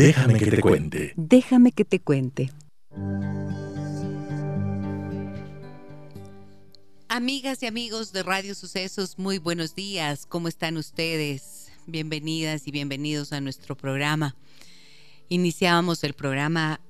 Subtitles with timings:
[0.00, 1.12] Déjame que te cuente.
[1.14, 2.50] Déjame que te cuente.
[7.06, 10.24] Amigas y amigos de Radio Sucesos, muy buenos días.
[10.24, 11.70] ¿Cómo están ustedes?
[11.86, 14.36] Bienvenidas y bienvenidos a nuestro programa.
[15.28, 16.80] Iniciábamos el programa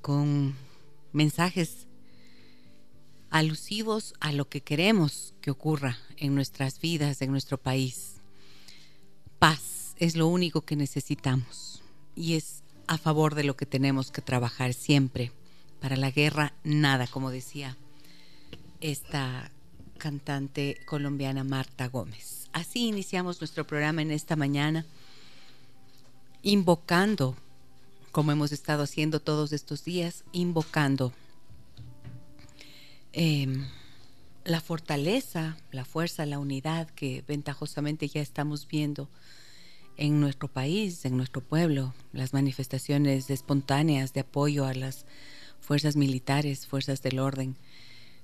[0.00, 0.54] con
[1.12, 1.88] mensajes
[3.30, 8.20] alusivos a lo que queremos que ocurra en nuestras vidas, en nuestro país.
[9.40, 11.79] Paz es lo único que necesitamos
[12.14, 15.32] y es a favor de lo que tenemos que trabajar siempre.
[15.80, 17.76] Para la guerra, nada, como decía
[18.80, 19.50] esta
[19.98, 22.48] cantante colombiana Marta Gómez.
[22.52, 24.84] Así iniciamos nuestro programa en esta mañana,
[26.42, 27.36] invocando,
[28.10, 31.12] como hemos estado haciendo todos estos días, invocando
[33.12, 33.66] em,
[34.44, 39.08] la fortaleza, la fuerza, la unidad que ventajosamente ya estamos viendo
[40.00, 45.04] en nuestro país, en nuestro pueblo, las manifestaciones espontáneas de apoyo a las
[45.60, 47.54] fuerzas militares, fuerzas del orden,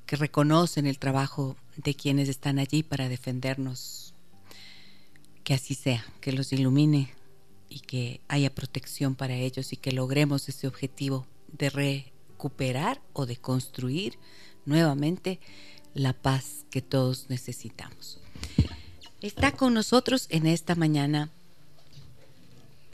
[0.07, 4.15] que reconocen el trabajo de quienes están allí para defendernos.
[5.45, 7.13] Que así sea, que los ilumine
[7.69, 13.37] y que haya protección para ellos y que logremos ese objetivo de recuperar o de
[13.37, 14.19] construir
[14.65, 15.41] nuevamente
[15.93, 18.19] la paz que todos necesitamos.
[19.21, 21.31] Está con nosotros en esta mañana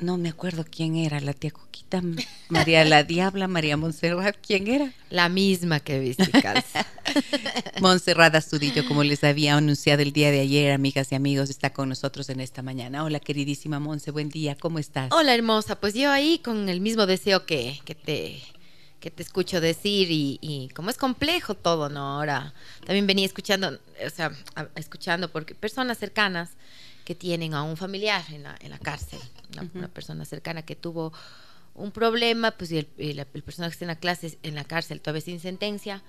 [0.02, 2.02] no me acuerdo quién era, la tía Coquita,
[2.48, 4.92] María la Diabla, María Montserrat, ¿quién era?
[5.10, 6.30] La misma que viste,
[7.80, 11.88] Montserrat Astudillo, como les había anunciado el día de ayer, amigas y amigos, está con
[11.88, 13.04] nosotros en esta mañana.
[13.04, 15.10] Hola, queridísima Monse, buen día, ¿cómo estás?
[15.12, 18.42] Hola, hermosa, pues yo ahí con el mismo deseo que, que te
[19.00, 22.18] que te escucho decir y, y, como es complejo todo, ¿no?
[22.18, 22.54] Ahora
[22.86, 24.30] también venía escuchando, o sea,
[24.76, 26.50] escuchando porque personas cercanas
[27.04, 29.18] que tienen a un familiar en la, en la cárcel,
[29.74, 31.12] una, persona cercana que tuvo
[31.74, 35.00] un problema, pues y el, el, persona que está en la clase, en la cárcel,
[35.00, 36.02] todavía sin sentencia,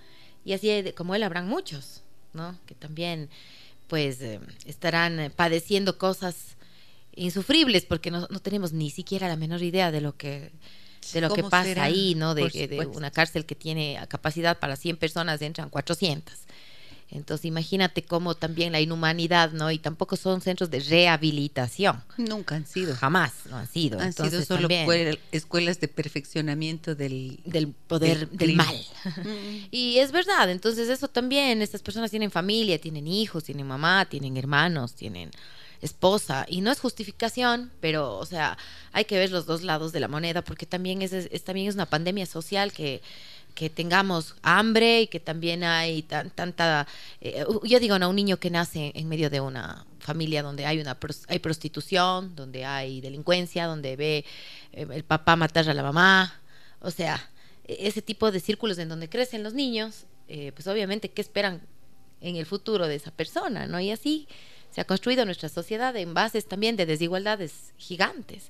[0.46, 2.02] y así como él habrán muchos,
[2.34, 2.58] ¿no?
[2.66, 3.30] Que también,
[3.88, 6.58] pues, eh, estarán eh, padeciendo cosas
[7.16, 10.52] insufribles porque no, no, tenemos ni siquiera la menor idea de lo que
[11.14, 12.34] de lo que pasa ahí, ¿no?
[12.34, 16.34] De, de, una cárcel que tiene capacidad para 100 personas, entran 400.
[17.14, 19.70] Entonces imagínate cómo también la inhumanidad, ¿no?
[19.72, 22.04] Y tampoco son centros de rehabilitación.
[22.18, 22.96] Nunca han sido.
[22.96, 24.00] Jamás no han sido.
[24.00, 24.68] Han sido solo
[25.32, 28.76] escuelas de perfeccionamiento del, del poder del, mal.
[29.72, 34.36] y es verdad, entonces eso también, estas personas tienen familia, tienen hijos, tienen mamá, tienen
[34.36, 35.32] hermanos, tienen
[35.82, 38.58] esposa y no es justificación, pero o sea,
[38.92, 41.76] hay que ver los dos lados de la moneda porque también es, es también es
[41.76, 43.02] una pandemia social que
[43.54, 46.88] que tengamos hambre y que también hay tanta,
[47.22, 50.80] eh, yo digo, no, un niño que nace en medio de una familia donde hay
[50.80, 50.98] una
[51.28, 54.26] hay prostitución, donde hay delincuencia, donde ve
[54.74, 56.42] eh, el papá matar a la mamá,
[56.82, 57.30] o sea,
[57.66, 61.62] e-, ese tipo de círculos en donde crecen los niños, eh, pues obviamente, ¿qué esperan
[62.22, 63.68] en el futuro de esa persona?
[63.68, 63.80] ¿no?
[63.80, 64.28] Y así
[64.72, 68.50] se ha construido nuestra sociedad en bases también de desigualdades gigantes.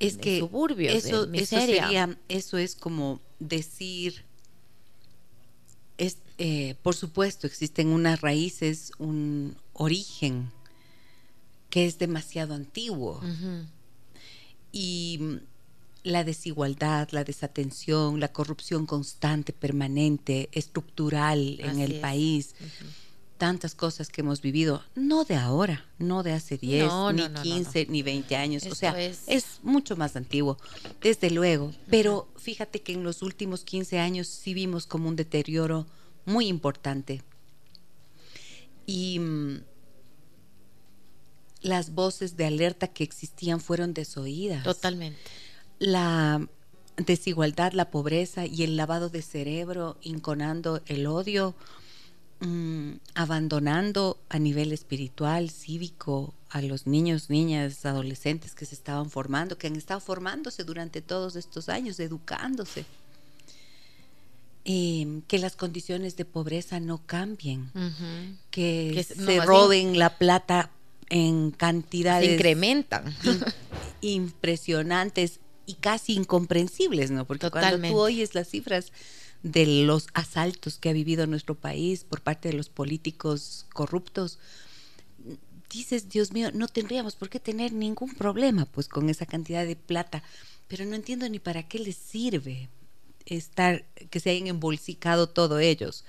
[0.00, 4.24] Es que suburbios, eso, eso, sería, eso es como decir
[6.38, 10.50] eh, por supuesto, existen unas raíces, un origen
[11.70, 13.20] que es demasiado antiguo.
[14.72, 15.40] Y
[16.02, 22.54] la desigualdad, la desatención, la corrupción constante, permanente, estructural en el país,
[23.38, 28.02] tantas cosas que hemos vivido, no de ahora, no de hace 10, ni 15, ni
[28.02, 29.22] 20 años, o sea, es...
[29.26, 29.60] es...
[29.62, 30.58] mucho más antiguo,
[31.00, 35.86] desde luego, pero fíjate que en los últimos 15 años sí vimos como un deterioro
[36.24, 37.22] muy importante.
[38.86, 39.62] Y mm,
[41.62, 44.64] las voces de alerta que existían fueron desoídas.
[44.64, 45.20] Totalmente.
[45.78, 46.46] La
[46.96, 51.54] desigualdad, la pobreza y el lavado de cerebro, inconando el odio,
[52.40, 59.56] mm, abandonando a nivel espiritual, cívico, a los niños, niñas, adolescentes que se estaban formando,
[59.56, 62.84] que han estado formándose durante todos estos años, educándose.
[64.64, 67.72] Em, que las condiciones de pobreza no cambien,
[68.52, 70.70] que, se roben la plata
[71.10, 73.12] en cantidades se incrementan.
[74.02, 77.24] impresionantes y casi incomprensibles, ¿no?
[77.24, 78.92] Porque cuando tú oyes las cifras
[79.42, 84.38] de los asaltos que ha vivido nuestro país por parte de los políticos corruptos,
[85.70, 89.74] dices, Dios mío, no tendríamos por qué tener ningún problema pues con esa cantidad de
[89.74, 90.22] plata,
[90.68, 92.68] pero no entiendo ni para qué les sirve
[93.26, 96.04] estar que se hayan embolsicado todos ellos,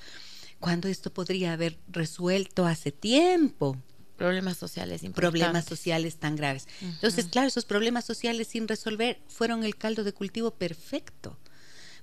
[0.59, 3.77] cuando esto podría haber resuelto hace tiempo
[4.15, 6.67] problemas sociales problemas sociales tan graves.
[6.81, 11.37] Entonces, claro, esos problemas sociales sin resolver fueron el caldo de cultivo perfecto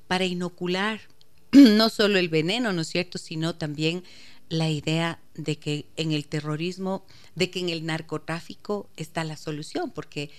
[0.07, 1.01] para inocular
[1.53, 4.05] no solo el veneno, ¿no es cierto?, sino también
[4.49, 9.93] la idea de que en el terrorismo, de que en el narcotráfico está la solución,
[9.93, 10.31] porque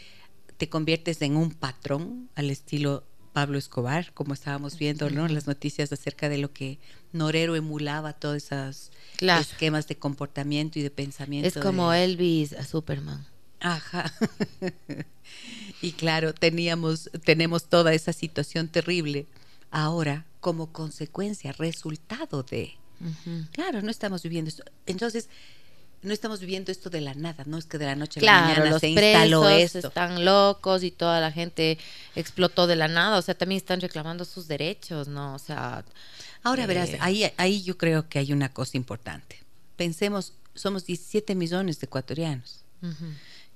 [0.58, 5.28] te conviertes en un patrón al estilo Pablo Escobar, como estábamos viendo, ¿no?
[5.28, 6.80] Las noticias acerca de lo que
[7.14, 8.92] Norero emulaba, todos esos
[9.22, 11.48] esquemas de comportamiento y de pensamiento.
[11.48, 13.26] Es como Elvis a Superman.
[13.60, 14.12] Ajá.
[15.82, 19.28] y claro, teníamos, tenemos toda esa situación terrible
[19.70, 22.74] ahora como consecuencia, resultado de.
[23.54, 24.64] Claro, no estamos viviendo esto.
[24.86, 25.28] Entonces,
[26.04, 28.42] no estamos viviendo esto de la nada, no es que de la noche a la
[28.42, 29.80] mañana los se instaló esto.
[29.80, 31.78] están locos y toda la gente
[32.16, 35.36] explotó de la nada, o sea, también están reclamando sus derechos, ¿no?
[35.36, 35.86] O sea,
[36.44, 39.38] ahora verás, eh, ahí ahí yo creo que hay una cosa importante.
[39.76, 42.64] Pensemos, somos 17 millones de ecuatorianos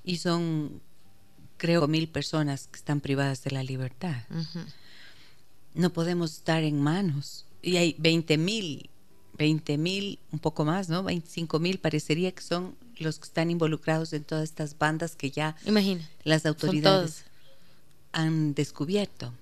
[0.04, 0.82] y son
[1.58, 4.24] creo mil personas que están privadas de la libertad.
[5.74, 8.90] No podemos estar en manos y hay 20 mil
[9.38, 11.04] 20 mil, un poco más, ¿no?
[11.04, 15.56] 25 mil parecería que son los que están involucrados en todas estas bandas que ya
[15.66, 17.26] Imagina, las autoridades
[18.12, 19.34] han descubierto.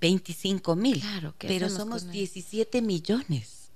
[0.00, 3.70] 25 mil, claro, pero somos 17 millones.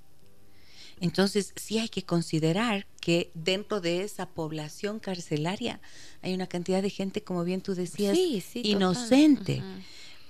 [1.00, 5.80] Entonces sí hay que considerar que dentro de esa población carcelaria
[6.22, 8.16] hay una cantidad de gente, como bien tú decías,
[8.54, 9.62] inocente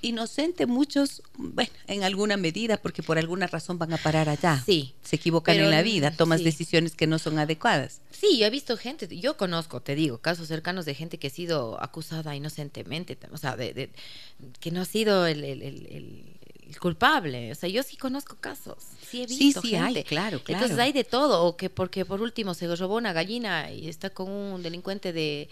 [0.04, 4.62] inocente muchos, bueno, en alguna medida, porque por alguna razón van a parar allá.
[4.64, 4.94] Sí.
[5.02, 8.00] Se equivocan en la vida, tomas decisiones que no son adecuadas.
[8.10, 11.30] Sí, yo he visto gente, yo conozco, te digo, casos cercanos de gente que ha
[11.30, 13.90] sido acusada inocentemente, o sea, de,
[14.60, 16.24] que no ha sido el,
[16.80, 17.52] culpable.
[17.52, 18.78] O sea, yo sí conozco casos.
[19.08, 20.64] Sí, he visto sí, sí, hay, claro, claro.
[20.64, 21.44] Entonces hay de todo.
[21.44, 25.48] O que porque por último se robó una gallina y está con un delincuente de,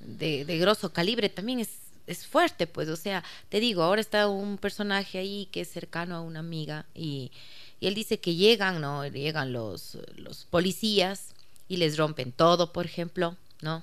[0.00, 1.68] de, de grosso calibre, también es
[2.12, 6.16] es fuerte, pues, o sea, te digo, ahora está un personaje ahí que es cercano
[6.16, 7.32] a una amiga y,
[7.80, 9.04] él dice que llegan, ¿no?
[9.08, 11.34] Llegan los, los policías
[11.66, 13.82] y les rompen todo, por ejemplo, ¿no?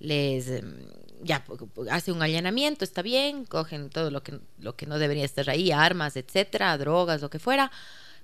[0.00, 0.84] Les, em,
[1.22, 1.44] ya,
[1.90, 5.70] hace un allanamiento, está bien, cogen todo lo que, lo que no debería estar ahí,
[5.70, 7.70] armas, etcétera, drogas, lo que fuera,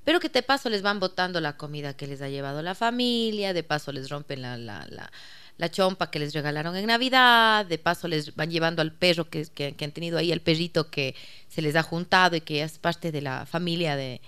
[0.05, 3.53] pero que de paso les van botando la comida que les ha llevado la familia,
[3.53, 5.11] de paso les rompen la, la, la
[5.61, 9.45] la chompa que les regalaron en Navidad, de paso les van llevando al perro que,
[9.45, 11.15] que, han tenido ahí, el perrito que
[11.51, 14.23] se les ha juntado y que es parte de la familia de,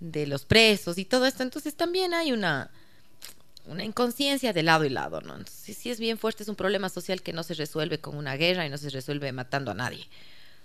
[0.00, 1.42] de los presos y todo esto.
[1.42, 2.70] Entonces también hay una,
[3.66, 5.36] una inconsciencia de lado y lado, ¿no?
[5.36, 8.36] Entonces sí es bien fuerte, es un problema social que no se resuelve con una
[8.36, 10.08] guerra y no se resuelve matando a nadie.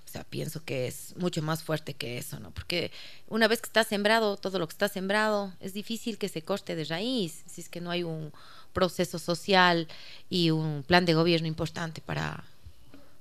[0.05, 2.51] O sea, pienso que es mucho más fuerte que eso, ¿no?
[2.51, 2.89] Porque
[3.27, 6.73] una vez que está sembrado, todo lo que está sembrado, es difícil que se corte
[6.77, 8.31] de raíz, si es que no hay un,
[8.75, 9.87] proceso social
[10.29, 12.43] y un plan de gobierno importante para,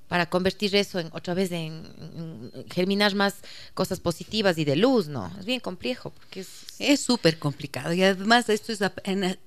[0.09, 3.37] para convertir eso en otra vez en, germinar más
[3.73, 5.33] cosas positivas y de luz, ¿no?
[5.39, 6.45] Es bien complejo porque
[6.79, 8.81] es súper complicado y además esto es,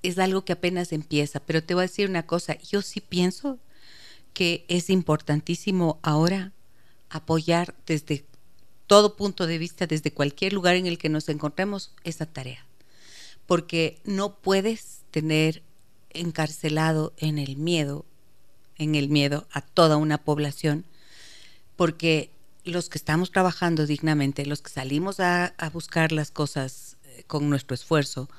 [0.01, 3.59] es algo que apenas empieza, pero te voy a decir una cosa, yo sí pienso
[4.33, 6.53] que es importantísimo ahora
[7.09, 8.25] apoyar desde
[8.87, 12.65] todo punto de vista, desde cualquier lugar en el que nos encontremos, esa tarea.
[13.45, 15.61] Porque no puedes tener
[16.19, 18.05] encarcelado en el miedo,
[18.77, 20.85] en el miedo a toda una población,
[21.75, 22.29] porque
[22.63, 27.75] los que estamos trabajando dignamente, los que salimos a, buscar las cosas eh, con nuestro
[27.75, 28.29] esfuerzo,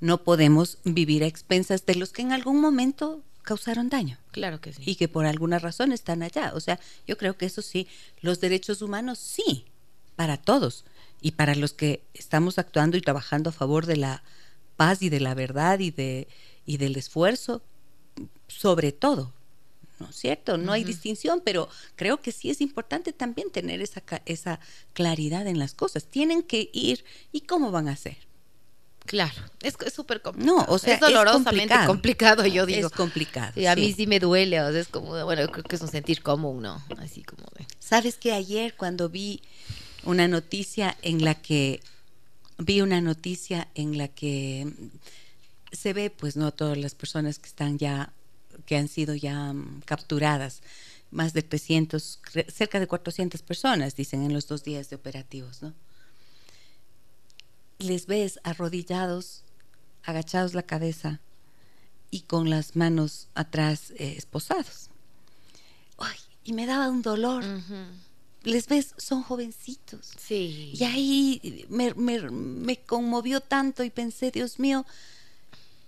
[0.00, 4.18] no podemos vivir a expensas de los que en algún momento causaron daño.
[4.30, 4.82] Claro que sí.
[4.84, 6.52] Y que por alguna razón están allá.
[6.54, 7.88] O sea, yo creo que eso sí,
[8.20, 9.66] los derechos humanos sí,
[10.16, 10.84] para todos.
[11.20, 14.22] Y para los que estamos actuando y trabajando a favor de la
[14.76, 16.28] paz y de la verdad y de
[16.66, 17.62] y del esfuerzo,
[18.48, 19.32] sobre todo.
[19.98, 20.58] ¿No es cierto?
[20.58, 24.58] No hay distinción, pero creo que sí es importante también tener esa, esa
[24.94, 26.06] claridad en las cosas.
[26.06, 28.16] Tienen que ir y cómo van a hacer.
[29.06, 30.56] Claro, es súper complicado.
[30.56, 32.46] No, o sea, es dolorosamente complicado.
[32.46, 32.86] yo digo.
[32.88, 33.52] Es complicado.
[33.60, 35.88] Y a mí sí me duele, o sea, es como, bueno, creo que es un
[35.88, 36.82] sentir común, ¿no?
[36.98, 37.66] Así como de...
[37.80, 39.42] Sabes que ayer cuando vi
[40.04, 41.80] una noticia en la que,
[42.58, 44.68] vi una noticia en la que
[45.72, 48.12] se ve, pues, no todas las personas que están ya,
[48.66, 50.62] que han sido ya mm, capturadas,
[51.10, 55.74] más de 300, cerca de 400 personas, dicen, en los dos días de operativos, ¿no?
[57.78, 59.42] Les ves arrodillados,
[60.04, 61.20] agachados la cabeza
[62.10, 64.88] y con las manos atrás eh, esposados.
[65.98, 67.44] Ay, y me daba un dolor.
[68.44, 70.10] Les ves, son jovencitos.
[70.16, 70.72] Sí.
[70.74, 74.86] Y ahí me, me conmovió tanto y pensé, Dios mío,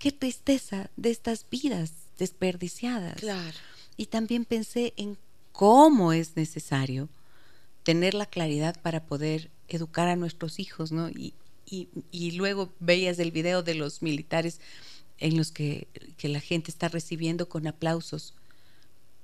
[0.05, 3.15] qué tristeza de estas vidas desperdiciadas.
[3.15, 3.57] Claro.
[3.97, 5.17] Y también pensé en
[5.53, 7.09] cómo es necesario
[7.85, 11.09] tener la claridad para poder educar a nuestros hijos, ¿no?
[11.09, 11.33] Y,
[11.67, 14.61] y, luego veías el video de los militares
[15.17, 18.35] en los que, que, la gente está recibiendo con aplausos,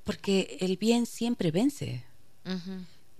[0.02, 2.04] porque el bien siempre vence.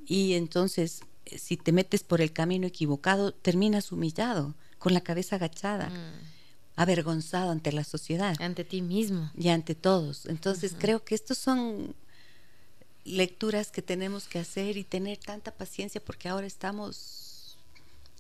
[0.07, 5.91] Y entonces, si te metes por el camino equivocado, terminas humillado, con la cabeza agachada.
[5.91, 6.40] Mm
[6.81, 8.35] avergonzado ante la sociedad.
[8.41, 9.31] Ante ti mismo.
[9.37, 10.25] Y ante todos.
[10.25, 11.95] Entonces creo que estos son
[13.05, 17.30] lecturas que tenemos que hacer y tener tanta paciencia porque ahora estamos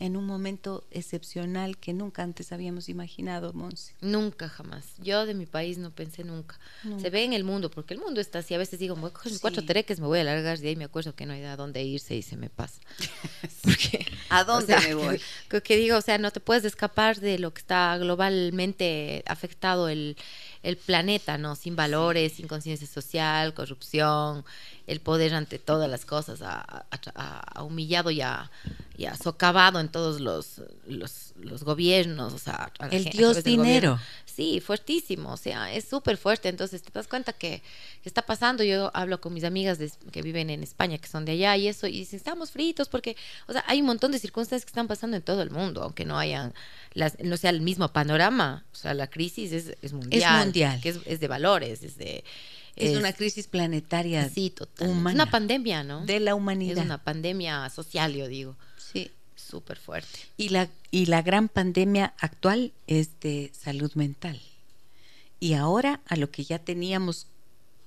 [0.00, 3.95] en un momento excepcional que nunca antes habíamos imaginado, Monse.
[4.00, 4.87] Nunca, jamás.
[4.99, 6.59] Yo de mi país no pensé nunca.
[7.00, 8.54] Se ve en el mundo, porque el mundo está así.
[8.54, 10.76] A veces digo, voy a coger mis cuatro tereques, me voy a largar, y ahí
[10.76, 12.80] me acuerdo que no hay a dónde irse y se me pasa.
[13.62, 15.21] porque, ¿A dónde me voy?
[15.50, 19.88] Que, que, digo, o sea, no te puedes escapar de lo que está globalmente afectado
[19.88, 20.16] el,
[20.62, 21.57] el planeta, ¿no?
[21.57, 24.45] Sin valores, sin conciencia social, corrupción,
[24.87, 28.50] el poder ante todas las cosas, ha, humillado y ha,
[29.22, 32.32] socavado en todos los, los, gobiernos.
[32.32, 33.99] O sea, el Dios dinero.
[34.40, 36.49] Sí, fuertísimo, o sea, es súper fuerte.
[36.49, 37.62] Entonces te das cuenta que,
[38.04, 38.64] está pasando.
[38.64, 39.78] Yo hablo con mis amigas
[40.10, 43.16] que viven en España, que son de allá y eso, y dicen, estamos fritos porque,
[43.49, 46.04] o sea, hay un montón de circunstancias que están pasando en todo el mundo, aunque
[46.06, 46.54] no hayan,
[46.94, 48.64] las, no sea el mismo panorama.
[48.72, 50.40] O sea, la crisis es, es mundial.
[50.40, 50.80] Es mundial.
[50.80, 52.25] Que es, de valores, es de...
[52.77, 54.29] Es, una crisis planetaria.
[54.29, 54.89] Sí, total.
[54.91, 56.05] Es una pandemia, ¿no?
[56.07, 56.79] De la humanidad.
[56.79, 58.57] Es una pandemia social, yo digo.
[58.77, 59.11] Sí
[59.50, 60.21] súper fuerte.
[60.37, 64.41] Y la, y la gran pandemia actual es de salud mental.
[65.41, 67.27] Y ahora a lo que ya teníamos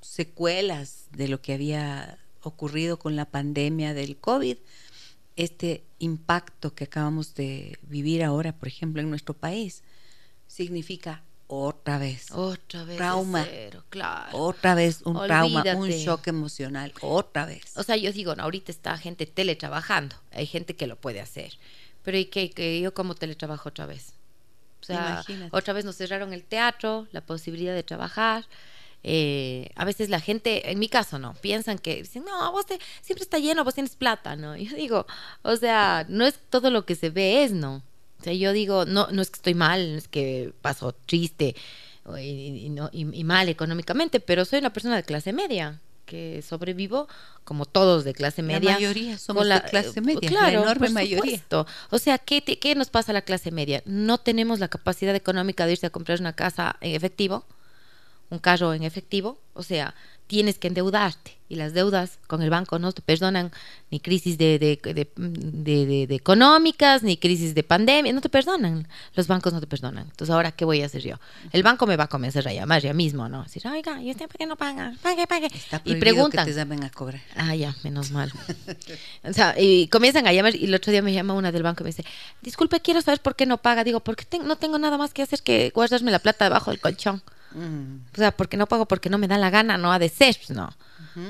[0.01, 4.57] secuelas de lo que había ocurrido con la pandemia del COVID,
[5.35, 9.83] este impacto que acabamos de vivir ahora, por ejemplo, en nuestro país,
[10.47, 12.31] significa otra vez.
[12.31, 12.97] Otra vez.
[12.97, 13.45] Trauma.
[13.89, 14.37] claro.
[14.37, 16.93] Otra vez un trauma, un shock emocional.
[17.01, 17.77] Otra vez.
[17.77, 20.15] O sea, yo digo, ahorita está gente teletrabajando.
[20.31, 21.53] Hay gente que lo puede hacer.
[22.03, 22.49] Pero ¿y qué?
[22.49, 24.13] Que yo como teletrabajo otra vez.
[24.81, 28.45] O sea, otra vez nos cerraron el teatro, la posibilidad de trabajar.
[29.03, 32.65] Eh, a veces la gente, en mi caso no, piensan que dicen, no, vos
[33.01, 34.55] siempre está lleno, vos tienes plata, ¿no?
[34.57, 35.05] yo digo,
[35.41, 37.81] o sea, no es todo lo que se ve, es, ¿no?
[38.23, 41.57] O sea, yo digo, no, no es que estoy mal, no es que paso triste
[42.21, 47.09] y, y, mal económicamente, pero soy una persona de clase media que sobrevivo
[47.43, 48.71] como todos de clase media.
[48.71, 51.41] La mayoría somos la, de clase media, claro, la enorme mayoría.
[51.89, 53.83] O sea, ¿qué, ¿qué nos pasa a la clase media?
[53.85, 57.45] No tenemos la capacidad económica de irse a comprar una casa en efectivo,
[58.29, 59.95] un carro en efectivo, o sea,
[60.27, 63.51] tienes que endeudarte y las deudas con el banco no te perdonan
[63.91, 64.79] ni crisis de, de,
[66.07, 70.05] de, económicas, ni crisis de pandemia, no te perdonan, los bancos no te perdonan.
[70.09, 71.17] Entonces, ¿ahora qué voy a hacer yo?
[71.51, 73.43] El banco me va a comenzar a llamar ya mismo, ¿no?
[73.43, 74.95] Decir, oiga, ¿y usted por qué no paga?
[75.03, 75.51] Pague, pague.
[75.83, 76.45] y preguntan.
[76.45, 77.21] que te llamen a cobrar.
[77.35, 78.31] Ah, ya, menos mal.
[79.23, 81.83] o sea, y comienzan a llamar y el otro día me llama una del banco
[81.83, 82.05] y me dice,
[82.41, 83.83] disculpe, quiero saber por qué no paga.
[83.83, 87.21] Digo, porque no tengo nada más que hacer que guardarme la plata debajo del colchón.
[87.55, 90.35] O sea, porque no pago porque no me da la gana, no ha de ser,
[90.35, 90.69] pues, no.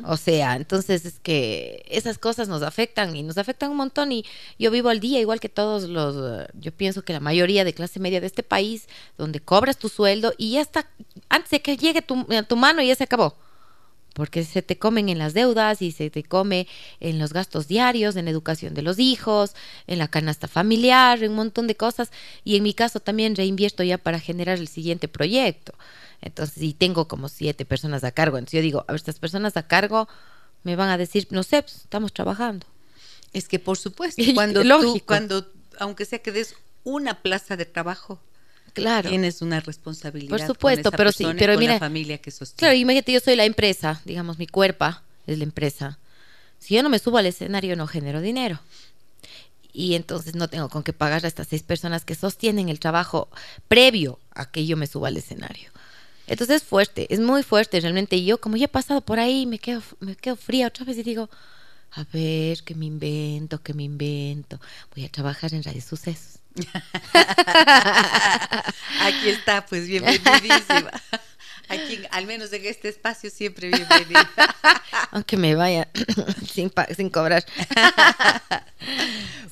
[0.06, 4.24] O sea, entonces es que esas cosas nos afectan y nos afectan un montón y
[4.58, 8.00] yo vivo al día igual que todos los, yo pienso que la mayoría de clase
[8.00, 8.88] media de este país,
[9.18, 10.88] donde cobras tu sueldo y ya está,
[11.28, 13.36] antes de que llegue tu, a tu mano ya se acabó
[14.14, 16.68] porque se te comen en las deudas y se te come
[17.00, 19.56] en los gastos diarios, en educación de los hijos,
[19.88, 22.12] en la canasta familiar, en un montón de cosas.
[22.44, 25.74] Y en mi caso también reinvierto ya para generar el siguiente proyecto.
[26.24, 29.58] Entonces, si tengo como siete personas a cargo, entonces yo digo, a ver, estas personas
[29.58, 30.08] a cargo
[30.64, 32.66] me van a decir, no sé, pues, estamos trabajando.
[33.34, 34.94] Es que por supuesto, cuando Lógico.
[34.94, 38.22] tú, cuando, aunque sea que des una plaza de trabajo,
[38.74, 39.10] claro.
[39.10, 40.30] tienes una responsabilidad.
[40.30, 42.60] Por supuesto, pero sí, pero con mira, la familia que sostiene.
[42.60, 44.86] Claro, imagínate, yo soy la empresa, digamos, mi cuerpo
[45.28, 46.00] es la empresa.
[46.60, 48.62] Si yo no me subo al escenario, no genero dinero.
[49.74, 53.28] Y entonces no tengo con qué pagar a estas seis personas que sostienen el trabajo
[53.68, 55.72] previo a que yo me suba al escenario.
[56.28, 58.16] Entonces es fuerte, es muy fuerte realmente.
[58.16, 60.98] Y yo, como ya he pasado por ahí, me quedo, me quedo fría otra vez
[60.98, 61.30] y digo,
[61.92, 64.60] a ver, que me invento, que me invento.
[64.96, 66.40] Voy a trabajar en Radio Sucesos.
[69.02, 70.92] Aquí está, pues bienvenidísima.
[71.70, 74.22] Aquí, al menos en este espacio, siempre bienvenido.
[75.12, 75.88] Aunque me vaya
[76.52, 77.46] sin, sin cobrar.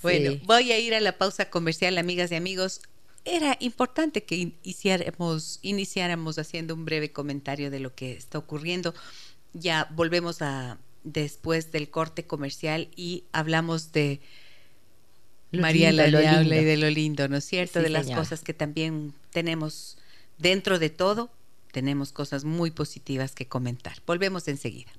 [0.02, 2.82] bueno, voy a ir a la pausa comercial, amigas y amigos.
[3.24, 8.94] Era importante que iniciáramos, iniciáramos haciendo un breve comentario de lo que está ocurriendo.
[9.54, 14.22] Ya volvemos a después del corte comercial y hablamos de
[15.52, 17.82] María la Diabla y de lo lindo, ¿no es cierto?
[17.82, 19.98] de las cosas que también tenemos
[20.38, 21.32] dentro de todo,
[21.72, 23.98] tenemos cosas muy positivas que comentar.
[24.06, 24.92] Volvemos enseguida.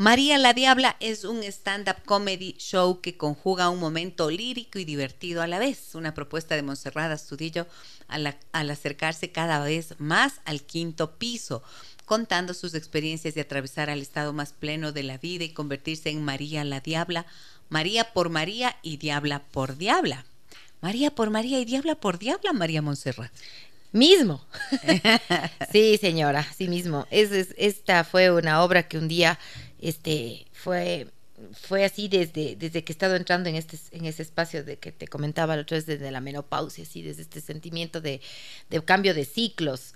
[0.00, 5.42] María la Diabla es un stand-up comedy show que conjuga un momento lírico y divertido
[5.42, 7.66] a la vez, una propuesta de Monserrat Astudillo
[8.08, 11.62] al, al acercarse cada vez más al quinto piso,
[12.06, 16.24] contando sus experiencias de atravesar al estado más pleno de la vida y convertirse en
[16.24, 17.26] María la Diabla,
[17.68, 20.24] María por María y Diabla por Diabla.
[20.80, 23.32] María por María y Diabla por Diabla, María Monserrat.
[23.92, 24.42] Mismo.
[25.72, 27.06] sí, señora, sí mismo.
[27.10, 29.38] Es, esta fue una obra que un día
[29.80, 31.08] este, fue,
[31.52, 34.92] fue así desde, desde que he estado entrando en, este, en ese espacio de que
[34.92, 38.20] te comentaba la otra vez, desde la menopausia, así, desde este sentimiento de,
[38.68, 39.94] de cambio de ciclos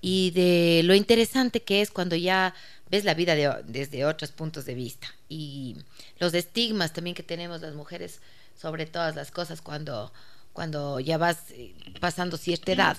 [0.00, 2.54] y de lo interesante que es cuando ya
[2.90, 5.76] ves la vida desde otros puntos de vista y
[6.18, 8.20] los estigmas también que tenemos las mujeres
[8.56, 10.12] sobre todas las cosas cuando,
[10.52, 12.96] cuando ya vas eh, pasando cierta edad.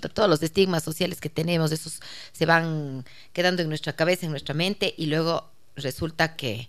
[0.00, 2.00] Todos los estigmas sociales que tenemos, esos
[2.32, 6.68] se van quedando en nuestra cabeza, en nuestra mente, y luego resulta que,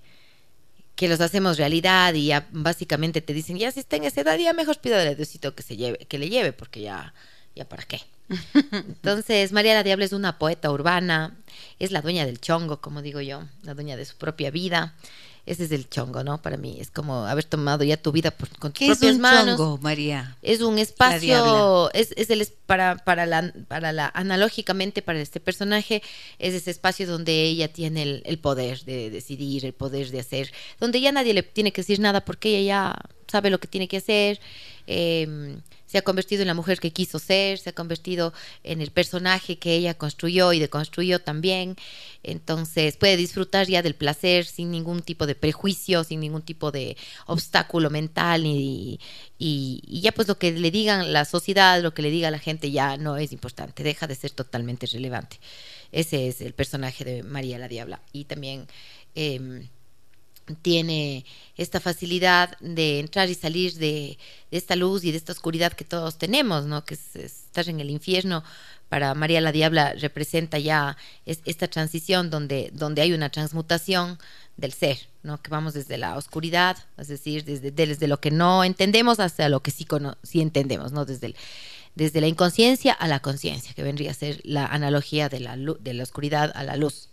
[0.95, 4.37] que los hacemos realidad y ya básicamente te dicen, ya si está en esa edad,
[4.37, 7.13] ya mejor pídale a Diosito que se lleve, que le lleve, porque ya,
[7.55, 8.01] ya para qué.
[8.71, 11.37] Entonces, María la Diabla es una poeta urbana,
[11.79, 14.95] es la dueña del chongo, como digo yo, la dueña de su propia vida
[15.49, 16.41] ese es el chongo, ¿no?
[16.41, 19.15] Para mí es como haber tomado ya tu vida por, con tus ¿Qué propias es
[19.15, 19.57] un manos.
[19.57, 20.37] Chongo, María?
[20.43, 26.03] Es un espacio, es, es el para para la para la analógicamente para este personaje
[26.37, 30.51] es ese espacio donde ella tiene el, el poder de decidir, el poder de hacer,
[30.79, 33.87] donde ya nadie le tiene que decir nada porque ella ya sabe lo que tiene
[33.87, 34.39] que hacer.
[34.85, 35.57] Eh,
[35.89, 38.31] se ha convertido en la mujer que quiso ser, se ha convertido
[38.63, 41.77] en el personaje que ella construyó y deconstruyó también.
[42.21, 46.95] Entonces puede disfrutar ya del placer sin ningún tipo de prejuicio, sin ningún tipo de
[47.25, 48.99] obstáculo mental y,
[49.39, 52.69] y, ya pues lo que le digan la sociedad, lo que le diga la gente
[52.69, 55.39] ya no es importante, deja de ser totalmente relevante.
[55.91, 57.99] Ese es el personaje de María la Diabla.
[58.13, 58.67] Y también...
[59.15, 59.67] Em,
[60.61, 61.25] tiene
[61.57, 64.17] esta facilidad de entrar y salir de,
[64.51, 66.85] esta luz y de esta oscuridad que todos tenemos, ¿no?
[66.85, 68.43] Que es, estar en el infierno.
[68.89, 74.17] Para María la Diabla representa ya esta transición donde, donde hay una transmutación
[74.57, 75.41] del ser, ¿no?
[75.41, 79.61] Que vamos desde la oscuridad, es decir, desde, desde lo que no entendemos hasta lo
[79.61, 79.85] que sí,
[80.23, 81.05] sí entendemos, ¿no?
[81.05, 81.35] Desde,
[81.95, 85.93] desde la inconsciencia a la conciencia, que vendría a ser la analogía de la, de
[85.93, 87.09] la oscuridad a la luz.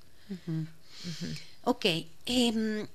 [1.64, 1.84] Ok.
[2.26, 2.86] Em,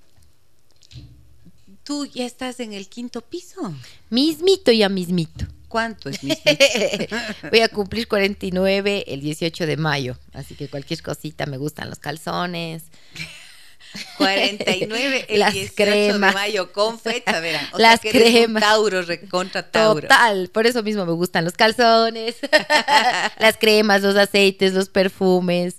[1.84, 3.74] tú ya estás en el quinto piso.
[4.10, 5.46] Mismito ya mismito.
[5.68, 7.16] ¿Cuánto es mismito?
[7.50, 12.00] Voy a cumplir 49 el 18 de mayo, así que cualquier cosita me gustan los
[12.00, 12.84] calzones.
[14.18, 16.34] 49 el las 18 cremas.
[16.34, 17.68] de mayo con fecha, verán.
[17.74, 18.62] O las sea que cremas.
[18.64, 20.02] Tauro, recontra Tauro.
[20.02, 22.38] Total, por eso mismo me gustan los calzones,
[23.40, 25.76] las cremas, los aceites, los perfumes,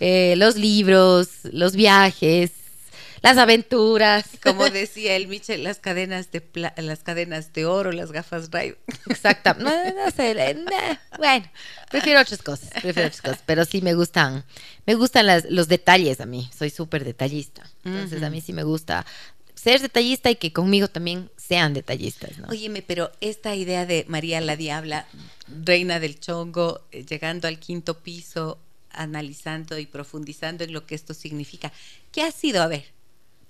[0.00, 2.50] eh, los libros, los viajes,
[3.22, 4.24] las aventuras.
[4.42, 6.42] Como decía el Michel, las cadenas de
[6.76, 8.74] las cadenas de oro, las gafas Ray.
[9.08, 9.54] Exacto.
[9.62, 10.56] No, sé,
[11.16, 11.46] bueno,
[11.90, 14.44] prefiero otras cosas, prefiero otras cosas, pero sí me gustan,
[14.86, 16.50] me gustan las, los detalles a mí.
[16.56, 17.62] Soy súper detallista.
[17.84, 19.06] Entonces a mí sí me gusta
[19.62, 22.36] ser detallista y que conmigo también sean detallistas.
[22.38, 22.48] ¿no?
[22.48, 25.06] Óyeme, pero esta idea de María la Diabla,
[25.64, 28.58] reina del chongo, eh, llegando al quinto piso,
[28.90, 31.72] analizando y profundizando en lo que esto significa,
[32.10, 32.60] ¿qué ha sido?
[32.60, 32.86] A ver,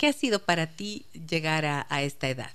[0.03, 2.51] ¿Qué ha sido para ti llegar a, esta edad?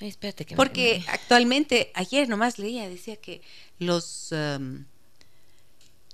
[0.00, 3.42] espérate que Porque actualmente, ayer nomás leía, decía que
[3.78, 4.86] los, um,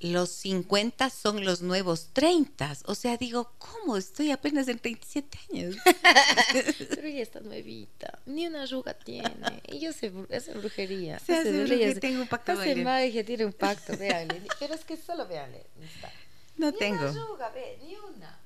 [0.00, 2.76] los 50 son los nuevos 30.
[2.84, 3.96] O sea, digo, ¿cómo?
[3.96, 5.76] Estoy apenas en 37 años.
[6.90, 8.18] Pero ella está nuevita.
[8.26, 9.62] Ni una arruga tiene.
[9.68, 11.20] Y yo sé, hace brujería.
[11.20, 11.98] Se hace, brujería.
[11.98, 12.52] Tengo un pacto.
[12.52, 14.42] Hace magia, tiene un pacto, véanle.
[14.60, 15.64] Pero es que solo véanle.
[16.58, 16.96] No tengo.
[16.96, 18.41] Ni una arruga, ve, ni una.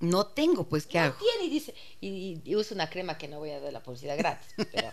[0.00, 1.16] No tengo, pues, ¿qué no hago?
[1.18, 4.48] Tiene y dice, y, usa una crema que no voy a dar la publicidad gratis,
[4.72, 4.90] pero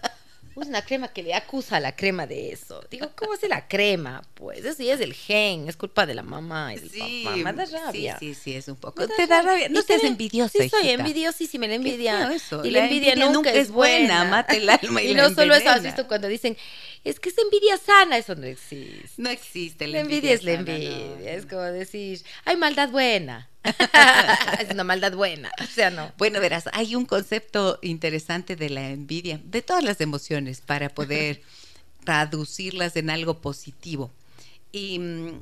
[0.55, 2.81] Usa una crema que le acusa a la crema de eso.
[2.89, 4.23] Digo, ¿cómo hace la crema?
[4.33, 7.37] Pues eso ya es el gen, es culpa de la mamá y del Sí, papá.
[7.37, 8.17] Me da rabia.
[8.19, 9.01] sí, sí, sí, es un poco.
[9.01, 9.69] Me da Te da rabia.
[9.69, 10.93] No Y seas envidiosa, Sí, soy hijita.
[11.03, 12.33] envidiosísima, la Qué envidia.
[12.33, 12.65] eso.
[12.65, 14.23] Y la, envidia, nunca, es buena.
[14.25, 16.57] mata el alma y, Y la no solo eso, has visto cuando dicen,
[17.09, 19.09] es que es envidia sana, eso no existe.
[19.17, 20.73] No existe La envidia es la sana, no.
[20.73, 23.49] envidia, es como decir, hay maldad buena.
[24.59, 26.11] es una maldad buena, o sea, no.
[26.17, 31.41] Bueno, verás, hay un concepto interesante de la envidia, de todas las emociones, para poder
[32.03, 34.11] traducirlas en algo positivo.
[34.71, 35.41] Y mm,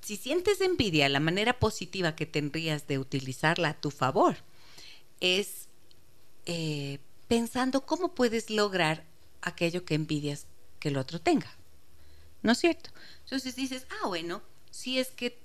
[0.00, 4.36] si sientes envidia, la manera positiva que tendrías de utilizarla a tu favor
[5.20, 5.68] es
[6.46, 6.98] eh,
[7.28, 9.04] pensando cómo puedes lograr
[9.42, 10.46] aquello que envidias
[10.82, 11.56] que el otro tenga.
[12.42, 12.90] ¿No es cierto?
[13.22, 14.42] Entonces dices, ah, bueno,
[14.72, 15.38] si es que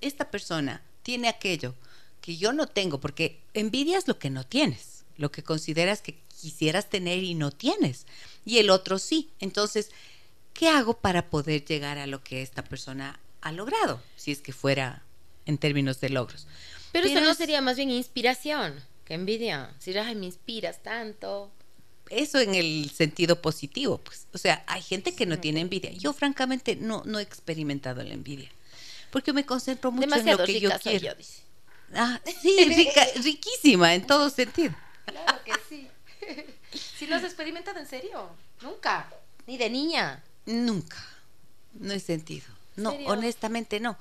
[0.00, 1.76] esta persona tiene aquello
[2.20, 6.90] que yo no tengo, porque envidias lo que no tienes, lo que consideras que quisieras
[6.90, 8.04] tener y no tienes,
[8.44, 9.30] y el otro sí.
[9.38, 9.92] Entonces,
[10.54, 14.52] ¿qué hago para poder llegar a lo que esta persona ha logrado, si es que
[14.52, 15.04] fuera
[15.46, 16.48] en términos de logros?
[16.90, 18.74] Pero, eso no sería más bien inspiración
[19.04, 19.70] que envidia.
[19.76, 21.52] Decir, ay, me inspiras tanto.
[22.10, 24.26] Eso en el sentido positivo, pues.
[24.32, 25.92] O sea, hay gente que no tiene envidia.
[25.92, 28.50] Yo, francamente, no, no he experimentado la envidia.
[29.10, 31.06] Porque me concentro mucho Demasiado en lo que rica yo soy quiero.
[31.06, 31.42] yo, dice.
[31.94, 34.74] Ah, sí, rica, riquísima en todo sentido.
[35.06, 35.88] Claro que sí.
[36.98, 38.28] si lo has experimentado en serio,
[38.60, 39.08] nunca.
[39.46, 40.22] Ni de niña.
[40.46, 40.96] Nunca.
[41.74, 42.46] No he sentido.
[42.76, 43.08] No, ¿Serio?
[43.08, 43.96] honestamente no.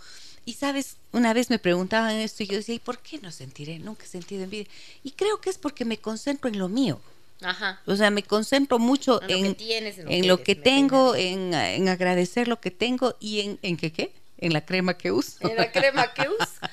[0.46, 3.78] Y sabes, una vez me preguntaban esto y yo decía, ¿y por qué no sentiré?
[3.80, 4.68] Nunca he sentido envidia.
[5.04, 7.00] Y creo que es porque me concentro en lo mío.
[7.42, 7.82] Ajá.
[7.86, 10.62] O sea, me concentro mucho En lo en, que tienes, en lo en que lo
[10.62, 14.98] tengo, en, en agradecer lo que tengo y en, en qué qué, en la crema
[14.98, 15.38] que uso.
[15.48, 16.46] En la crema que uso.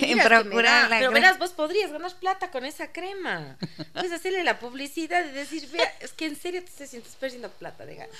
[0.00, 3.56] ¿Qué En procurar la Pero verás, vos podrías ganar plata con esa crema.
[3.94, 7.48] Puedes hacerle la publicidad y decir, vea, es que en serio te estás, estás perdiendo
[7.48, 8.12] plata de gana.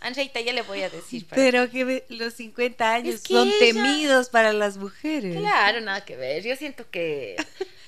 [0.00, 1.26] Anreita, ya le voy a decir.
[1.26, 5.36] para- Pero que los 50 años Es que son ella- temidos para las mujeres.
[5.36, 6.42] Claro, nada que ver.
[6.42, 7.36] Yo siento que...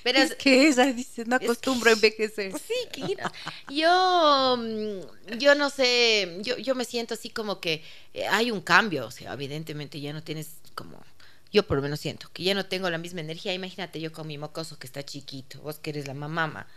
[0.07, 2.53] Pero Es que ella dice, no acostumbro a envejecer.
[2.57, 3.29] Sí, Kira.
[3.69, 8.61] Yo, mm, yo no sé, yo, yo me siento así como que eh, hay un
[8.61, 11.03] cambio, o sea, evidentemente ya no tienes como,
[11.51, 13.53] yo por lo menos siento que ya no tengo la misma energía.
[13.53, 16.67] Imagínate yo con mi mocoso que está chiquito, vos que eres la mamá.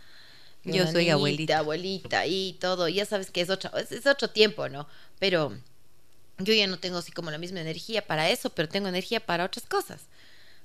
[0.65, 1.59] Yo soy abuelita.
[1.59, 4.89] abuelita y todo, ya sabes que es otro, es, es otro tiempo, ¿no?
[5.19, 5.57] Pero
[6.37, 9.45] yo ya no tengo así como la misma energía para eso, pero tengo energía para
[9.45, 10.01] otras cosas.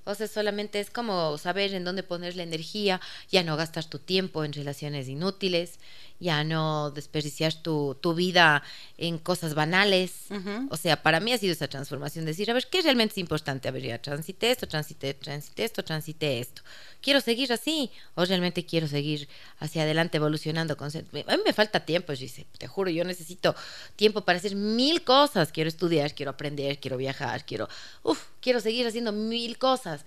[0.06, 3.98] O sea, solamente es como saber en dónde poner la energía, ya no gastar tu
[3.98, 5.80] tiempo en relaciones inútiles,
[6.18, 8.62] ya no desperdiciar tu, tu vida
[8.98, 10.12] en cosas banales.
[10.30, 10.68] Ujú.
[10.70, 13.68] O sea, para mí ha sido esa transformación, decir, a ver, ¿qué realmente es importante?
[13.68, 16.62] A ver, ya transité esto, transité, transité esto, transité esto.
[17.00, 20.76] ¿Quiero seguir así o realmente quiero seguir hacia adelante evolucionando?
[20.76, 23.54] con- A mí me falta tiempo, dice, te juro, yo necesito
[23.96, 25.52] tiempo para hacer mil cosas.
[25.52, 27.68] Quiero estudiar, quiero aprender, quiero viajar, quiero,
[28.02, 30.04] uf, quiero seguir haciendo mil cosas.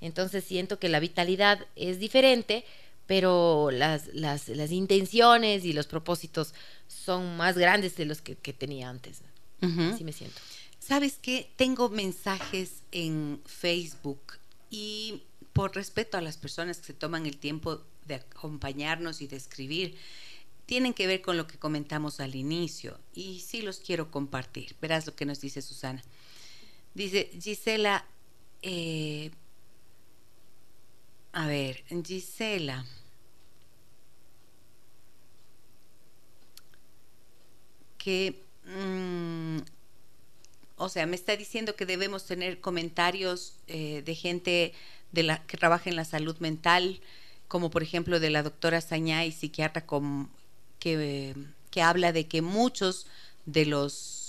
[0.00, 2.64] Entonces siento que la vitalidad es diferente,
[3.12, 6.54] pero las, las, las intenciones y los propósitos
[6.88, 9.20] son más grandes de los que, que tenía antes.
[9.60, 9.82] Ujú.
[9.92, 10.40] Así me siento.
[10.78, 11.50] ¿Sabes qué?
[11.56, 14.38] Tengo mensajes en Facebook
[14.70, 19.36] y por respeto a las personas que se toman el tiempo de acompañarnos y de
[19.36, 19.94] escribir,
[20.64, 24.74] tienen que ver con lo que comentamos al inicio y sí los quiero compartir.
[24.80, 26.02] Verás lo que nos dice Susana.
[26.94, 28.06] Dice Gisela,
[28.62, 29.32] eh,
[31.34, 32.86] a ver, Gisela.
[38.02, 39.58] Que, mm,
[40.76, 44.74] o sea, me está diciendo que debemos tener comentarios eh, de gente
[45.12, 47.00] de la, que trabaja en la salud mental,
[47.48, 50.30] como por ejemplo de la doctora Sañay, psiquiatra, con,
[50.78, 51.34] que,
[51.70, 53.06] que habla de que muchos
[53.46, 54.22] de los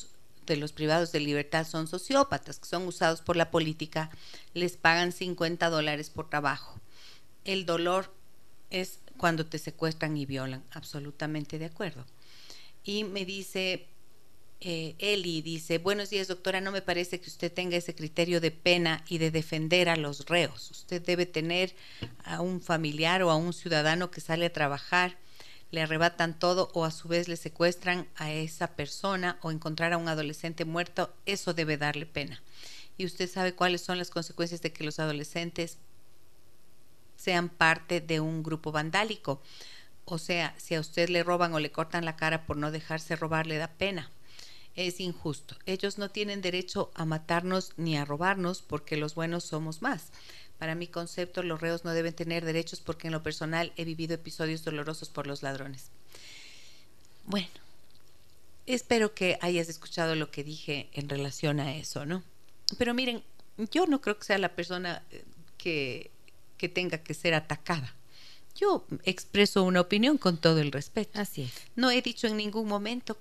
[0.46, 4.10] de los privados de libertad son sociópatas, que son usados por la política,
[4.54, 6.80] les pagan 50 dólares por trabajo.
[7.46, 8.14] El dolor
[8.70, 12.06] es cuando te secuestran y violan, absolutamente de acuerdo.
[12.84, 13.88] Y me dice,
[14.60, 18.52] eh, Eli dice, buenos días doctora, no me parece que usted tenga ese criterio de
[18.52, 20.72] pena y de defender a los reos.
[20.72, 21.76] Usted debe tener
[22.24, 25.18] a un familiar o a un ciudadano que sale a trabajar,
[25.72, 29.98] le arrebatan todo o a su vez le secuestran a esa persona o encontrar a
[29.98, 32.42] un adolescente muerto, eso debe darle pena.
[32.98, 35.78] Y usted sabe cuáles son las consecuencias de que los adolescentes
[37.18, 39.42] sean parte de un grupo vandálico.
[40.06, 43.16] O sea, si a usted le roban o le cortan la cara por no dejarse
[43.16, 44.10] robar, le da pena.
[44.76, 45.56] Es injusto.
[45.66, 50.10] Ellos no tienen derecho a matarnos ni a robarnos porque los buenos somos más.
[50.58, 54.16] Para mi concepto, los reos no deben tener derechos porque en lo personal he vivido
[54.16, 55.92] episodios dolorosos por los ladrones.
[57.26, 57.48] Bueno,
[58.66, 62.24] espero que hayas escuchado lo que dije en relación a eso, ¿no?
[62.78, 63.24] Pero miren,
[63.72, 65.24] yo no creo que sea la persona eh,
[65.58, 66.12] que,
[66.58, 67.94] que tenga que ser atacada.
[68.56, 71.20] Yo expreso una opinión con todo el respeto.
[71.20, 71.54] Así es.
[71.76, 73.18] No he dicho en ningún momento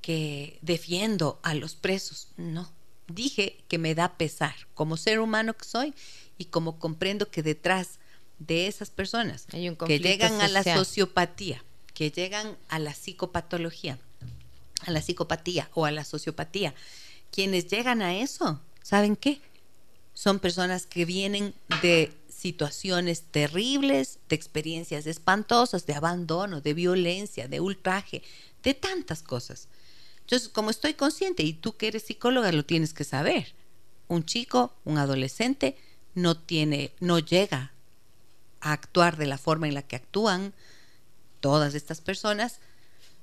[0.00, 2.70] que defiendo a los presos, no.
[3.06, 5.94] Dije que me da pesar como ser humano que soy
[6.38, 7.98] y como comprendo que detrás
[8.38, 11.62] de esas personas que llegan a la sociopatía,
[11.94, 13.98] que llegan a la psicopatología,
[14.80, 16.74] a la psicopatía o a la sociopatía,
[17.30, 19.40] quienes llegan a eso, ¿saben qué?
[20.12, 22.12] Son personas que vienen de
[22.44, 28.22] situaciones terribles, de experiencias espantosas, de abandono, de violencia, de ultraje,
[28.62, 29.68] de tantas cosas.
[30.20, 33.54] Entonces, como estoy consciente y tú que eres psicóloga lo tienes que saber,
[34.08, 35.78] un chico, un adolescente
[36.14, 37.72] no tiene, no llega
[38.60, 40.52] a actuar de la forma en la que actúan
[41.40, 42.60] todas estas personas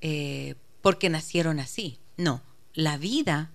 [0.01, 1.99] eh, porque nacieron así.
[2.17, 2.41] No,
[2.73, 3.51] la vida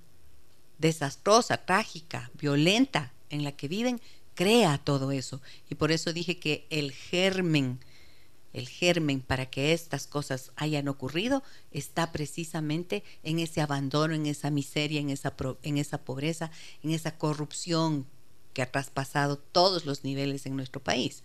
[0.78, 4.00] desastrosa, trágica, violenta en la que viven
[4.36, 5.40] crea todo eso.
[5.68, 7.80] Y por eso dije que el germen,
[8.52, 14.50] el germen para que estas cosas hayan ocurrido está precisamente en ese abandono, en esa
[14.50, 16.52] miseria, en esa, en esa pobreza,
[16.84, 18.06] en esa corrupción
[18.52, 21.24] que ha traspasado todos los niveles en nuestro país.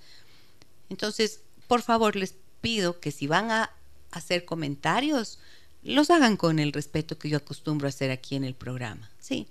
[0.89, 3.71] Entonces, por favor, les pido que si van a
[4.11, 5.39] hacer comentarios,
[5.83, 9.09] los hagan con el respeto que yo acostumbro a hacer aquí en el programa.
[9.19, 9.47] Sí,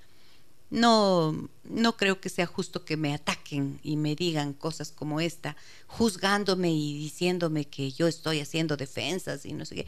[0.70, 5.56] no, no creo que sea justo que me ataquen y me digan cosas como esta,
[5.86, 9.86] juzgándome y diciéndome que yo estoy haciendo defensas y no sé qué.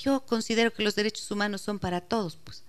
[0.00, 2.62] Yo considero que los derechos humanos son para todos, pues.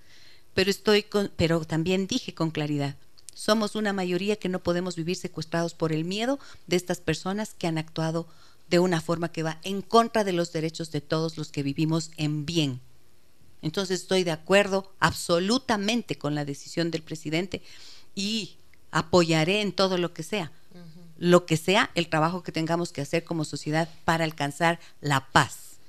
[0.53, 2.95] Pero estoy con, pero también dije con claridad,
[3.33, 7.67] somos una mayoría que no podemos vivir secuestrados por el miedo de estas personas que
[7.67, 8.27] han actuado
[8.69, 12.11] de una forma que va en contra de los derechos de todos los que vivimos
[12.17, 12.79] en bien.
[13.65, 17.63] Entonces estoy de acuerdo absolutamente con la decisión del presidente
[18.13, 18.57] y
[18.91, 20.51] apoyaré en todo lo que sea,
[21.17, 25.79] lo que sea el trabajo que tengamos que hacer como sociedad para alcanzar la paz.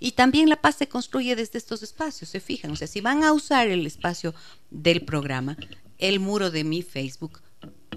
[0.00, 2.72] Y también la paz se construye desde estos espacios, se fijan.
[2.72, 4.34] O sea, si van a usar el espacio
[4.72, 5.56] del programa,
[5.98, 7.42] el muro de mi Facebook,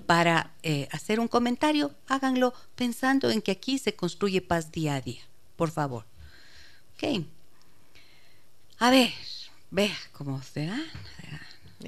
[0.06, 5.01] para eh, hacer un comentario, háganlo pensando en que aquí se construye paz día a
[5.01, 5.23] día,
[5.56, 6.06] por favor.
[6.93, 7.25] Ok.
[8.80, 9.12] A ver,
[9.72, 10.86] vea cómo se gana,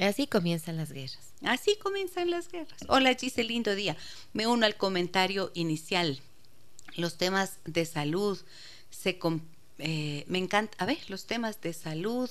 [0.02, 1.34] Así comienzan las guerras.
[1.44, 2.80] Así comienzan las guerras.
[2.88, 3.96] Hola Gise, lindo día.
[4.34, 6.20] Me uno al comentario inicial.
[6.96, 8.40] Los temas de salud
[8.90, 9.20] se...
[9.78, 10.76] Eh, me encanta...
[10.84, 12.30] A ver, los temas de salud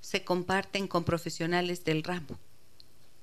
[0.00, 2.38] se comparten con profesionales del ramo.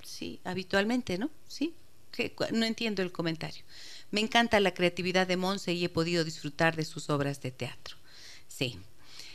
[0.04, 1.30] Sí, habitualmente, ¿no?
[1.48, 1.74] Sí,
[2.12, 3.64] que, no entiendo el comentario.
[4.12, 7.96] Me encanta la creatividad de Monse y he podido disfrutar de sus obras de teatro.
[8.48, 8.78] Sí,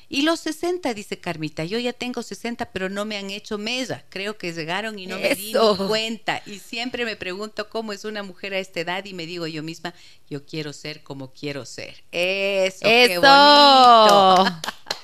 [0.08, 4.04] y los 60, dice Carmita, yo ya tengo 60, pero no me han hecho mesa.
[4.08, 5.52] Creo que llegaron y no me di
[5.86, 6.42] cuenta.
[6.46, 9.62] Y siempre me pregunto cómo es una mujer a esta edad y me digo yo
[9.62, 9.94] misma,
[10.30, 12.04] yo quiero ser como quiero ser.
[12.10, 13.08] Eso, Eso.
[13.08, 14.60] qué bonito.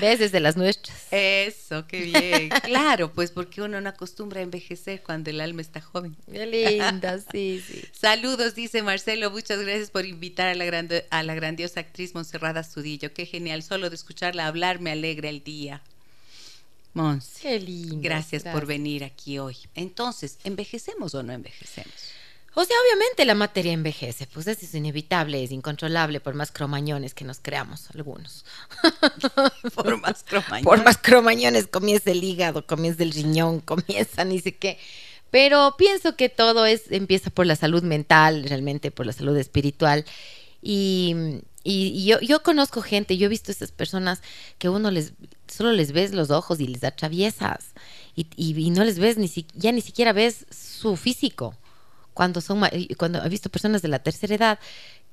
[0.00, 0.18] ¿Ves?
[0.18, 0.96] Desde las nuestras.
[1.10, 2.48] Eso, qué bien.
[2.62, 6.16] Claro, pues porque uno no acostumbra a envejecer cuando el alma está joven.
[6.30, 7.84] Qué linda, sí, sí.
[7.92, 9.30] Saludos, dice Marcelo.
[9.30, 10.64] Muchas gracias por invitar a la,
[11.10, 13.12] a la grandiosa actriz Monserrada Sudillo.
[13.12, 13.62] Qué genial.
[13.62, 15.82] Solo de escucharla hablar me alegra el día.
[16.94, 17.38] Mons.
[17.40, 17.96] Qué lindo.
[18.00, 19.56] gracias por venir aquí hoy.
[19.74, 21.94] Entonces, ¿envejecemos o no envejecemos?
[22.60, 27.14] O sea, obviamente la materia envejece, pues eso es inevitable, es incontrolable, por más cromañones
[27.14, 28.44] que nos creamos algunos.
[29.76, 30.64] por más cromañones.
[30.64, 34.76] Por más cromañones comienza el hígado, comienza el riñón, comienza ni sé qué.
[35.30, 40.04] Pero pienso que todo es, empieza por la salud mental, realmente por la salud espiritual.
[40.60, 41.14] Y,
[41.62, 44.20] y, yo, yo conozco gente, yo he visto estas personas
[44.58, 45.12] que uno les
[45.46, 47.66] solo les ves los ojos y les atraviesas
[48.16, 51.54] y, y, no les ves ni si, ya ni siquiera ves su físico
[52.18, 52.60] cuando son
[52.96, 54.58] cuando he visto personas de la tercera edad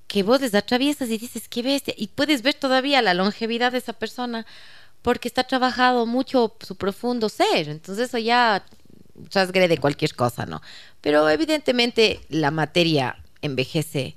[0.07, 3.77] que vos les atraviesas y dices qué bestia y puedes ver todavía la longevidad de
[3.77, 4.47] esa persona
[5.03, 7.69] porque está trabajado mucho su profundo ser.
[7.69, 8.65] Entonces eso ya
[9.29, 10.63] transgrede cualquier cosa no
[11.01, 14.15] pero evidentemente la materia envejece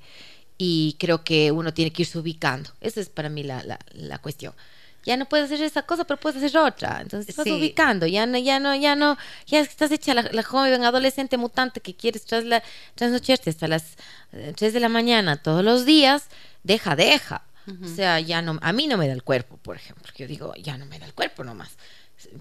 [0.57, 2.71] y creo que uno tiene que irse ubicando.
[2.81, 4.55] Esa es para mí la, la, la cuestión
[5.05, 7.01] ya no puedes hacer esa cosa, pero puedes hacer otra.
[7.01, 10.85] Entonces te vas ubicando, ya no, ya no, ya no, ya estás hecha la, joven
[10.85, 12.63] adolescente mutante que quieres tras la,
[12.95, 13.97] trasnocharte hasta las
[14.31, 16.29] 3 eh, de la mañana todos los días,
[16.63, 17.43] deja, deja.
[17.85, 20.11] O sea, ya no, a mí no me da el cuerpo, por ejemplo.
[20.17, 21.77] Yo digo, ya no me da el cuerpo nomás.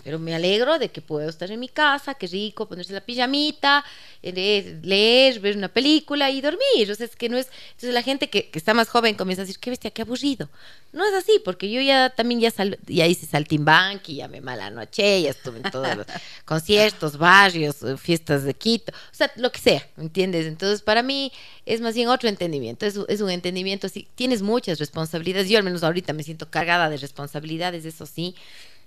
[0.04, 3.84] Pero me alegro de que puedo estar en mi casa, qué rico, ponerse la pijamita,
[4.22, 6.92] leer, leer, ver una película y dormir.
[6.92, 7.48] O sea, es que no es.
[7.72, 10.50] Entonces la gente que, que está más joven comienza a decir, qué bestia, qué aburrido.
[10.94, 14.70] No es así, porque yo ya también ya, sal, ya hice saltimbanqui, ya me mala
[14.70, 16.08] noche, ya estuve en todos los
[16.46, 20.48] conciertos, barrios, eh, fiestas de Quito, o sea, lo que sea, ¿me entiendes?
[20.48, 21.32] Entonces, para mí
[21.66, 25.63] es más bien otro entendimiento, es, es un entendimiento, sí, tienes muchas responsabilidades, yo al
[25.66, 28.34] menos ahorita me siento cargada de responsabilidades, eso sí,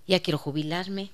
[0.06, 1.10] ya quiero jubilarme.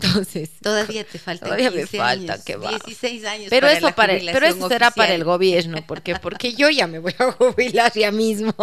[0.00, 2.70] Entonces, todavía te falta todavía me falta que va.
[2.70, 3.46] 16 años.
[3.50, 7.14] Pero eso para pero eso será para el gobierno, porque porque yo ya me voy
[7.18, 8.54] a jubilar ya mismo.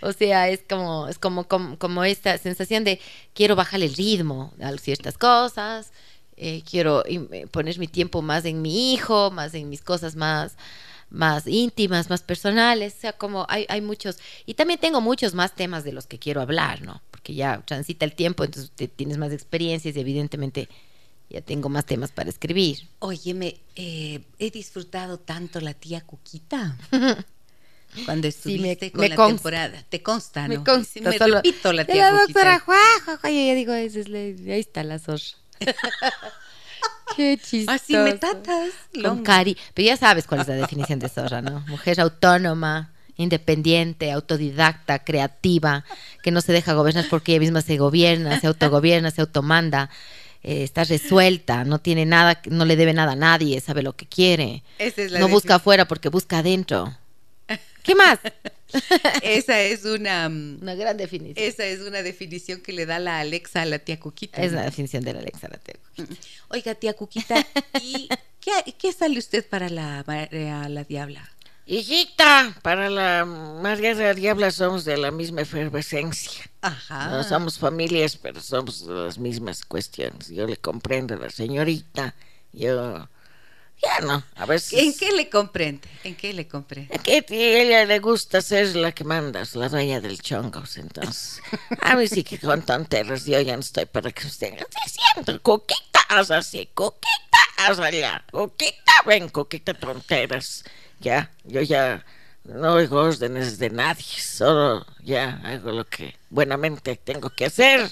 [0.00, 3.00] O sea, es como es como como, como esta sensación de
[3.34, 5.92] quiero bajar el ritmo a ciertas cosas,
[6.36, 7.04] eh, quiero
[7.50, 10.56] poner mi tiempo más en mi hijo, más en mis cosas más
[11.10, 15.54] más íntimas, más personales, o sea, como hay, hay muchos, y también tengo muchos más
[15.54, 17.02] temas de los que quiero hablar, ¿no?
[17.22, 20.68] Porque ya transita el tiempo, entonces tienes más experiencias y evidentemente
[21.30, 22.88] ya tengo más temas para escribir.
[22.98, 26.76] Óyeme, eh, he disfrutado tanto la tía Cuquita.
[28.06, 29.84] Cuando estuviste con la temporada.
[29.88, 30.58] Te consta, ¿no?
[30.58, 31.00] Me consta.
[31.00, 35.22] me repito la tía la doctora Juajo, yo ya digo, es, ahí está la zorra.
[37.16, 37.70] Qué chistoso.
[37.70, 38.70] Así me tatas.
[39.00, 39.56] Con cari.
[39.74, 41.60] Pero ya sabes cuál es la definición de zorra, ¿no?
[41.68, 45.84] Mujer autónoma, independiente, autodidacta, creativa,
[46.22, 49.90] que no se deja gobernar porque ella misma se gobierna, se autogobierna, se automanda.
[50.44, 54.06] Eh, está resuelta, no tiene nada, no le debe nada a nadie, sabe lo que
[54.06, 54.64] quiere.
[54.78, 56.92] Esa es la no busca afuera porque busca adentro.
[57.82, 58.18] ¿Qué más?
[59.22, 61.46] esa es una una gran definición.
[61.46, 64.42] Esa es una definición que le da la Alexa a la tía Cuquita.
[64.42, 66.20] Es la definición de la Alexa a la tía Cuquita.
[66.48, 67.46] Oiga, tía Cuquita,
[67.80, 68.08] ¿y
[68.40, 70.04] qué, qué sale usted para la,
[70.68, 71.30] la Diabla?
[71.64, 76.44] Hijita, para la María de la Diabla somos de la misma efervescencia.
[76.60, 77.08] Ajá.
[77.10, 80.28] No somos familias, pero somos de las mismas cuestiones.
[80.28, 82.14] Yo le comprendo a la señorita.
[82.52, 83.08] Yo
[83.82, 84.78] ya no, a veces.
[84.78, 85.88] ¿En qué le comprende?
[86.04, 86.96] ¿En qué le comprende?
[86.98, 91.40] Que a ella le gusta ser la que mandas, la dueña del chongos, entonces.
[91.80, 94.52] A mí sí que con tonteras yo ya no estoy para que usted
[94.84, 100.64] diciendo, coquita, haz así, coquita, haz allá, coquita, ven, coquita, tonteras.
[101.02, 102.04] Ya, yo ya
[102.44, 107.90] no oigo órdenes de nadie, solo ya hago lo que buenamente tengo que hacer.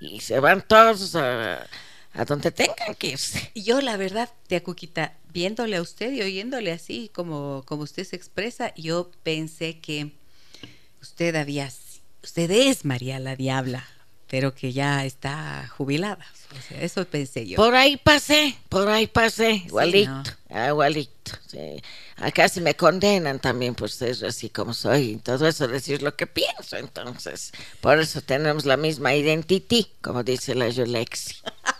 [0.00, 1.66] Y se van todos a
[2.12, 3.50] a donde tengan que irse.
[3.54, 8.16] Yo, la verdad, tía Cuquita, viéndole a usted y oyéndole así como, como usted se
[8.16, 10.12] expresa, yo pensé que
[11.00, 11.70] usted había,
[12.22, 13.84] usted es María la Diabla,
[14.30, 16.24] pero que ya está jubilada.
[16.56, 17.56] O sea, eso pensé yo.
[17.56, 20.22] Por ahí pasé, por ahí pasé, igualito,
[20.68, 21.32] igualito.
[21.48, 21.82] Sí.
[22.16, 26.14] Acá si me condenan también por ser así como soy, y todo eso decir lo
[26.16, 27.50] que pienso, entonces.
[27.80, 31.36] Por eso tenemos la misma identity, como dice la Yolexi.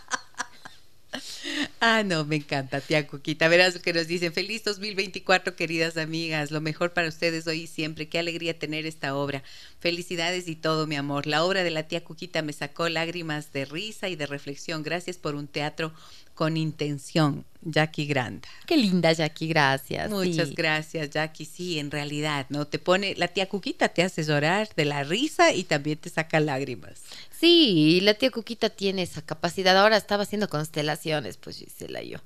[1.79, 3.47] Ah, no, me encanta, tía Cuquita.
[3.47, 4.33] Verás lo que nos dicen.
[4.33, 6.51] Feliz 2024, queridas amigas.
[6.51, 8.07] Lo mejor para ustedes hoy y siempre.
[8.07, 9.43] Qué alegría tener esta obra.
[9.79, 11.27] Felicidades y todo, mi amor.
[11.27, 14.83] La obra de la tía Cuquita me sacó lágrimas de risa y de reflexión.
[14.83, 15.93] Gracias por un teatro
[16.33, 18.47] con intención, Jackie Granda.
[18.65, 20.09] Qué linda, Jackie, gracias.
[20.09, 21.45] Muchas gracias, Jackie.
[21.45, 22.65] Sí, en realidad, ¿no?
[22.65, 26.39] Te pone, la tía Cuquita te hace llorar de la risa y también te saca
[26.39, 27.01] lágrimas.
[27.39, 29.77] Sí, la tía Cuquita tiene esa capacidad.
[29.77, 32.19] Ahora estaba haciendo constelaciones, pues Gisela yo.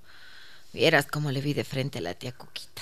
[0.73, 2.81] Vieras cómo le vi de frente a la tía Cuquita.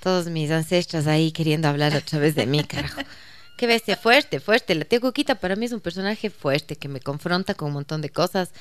[0.00, 3.00] Todos mis ancestros ahí queriendo hablar otra vez de mí, carajo.
[3.60, 4.74] Qué bestia, fuerte, fuerte.
[4.74, 8.00] La tía Cuquita para mí es un personaje fuerte que me confronta con un montón
[8.00, 8.52] de cosas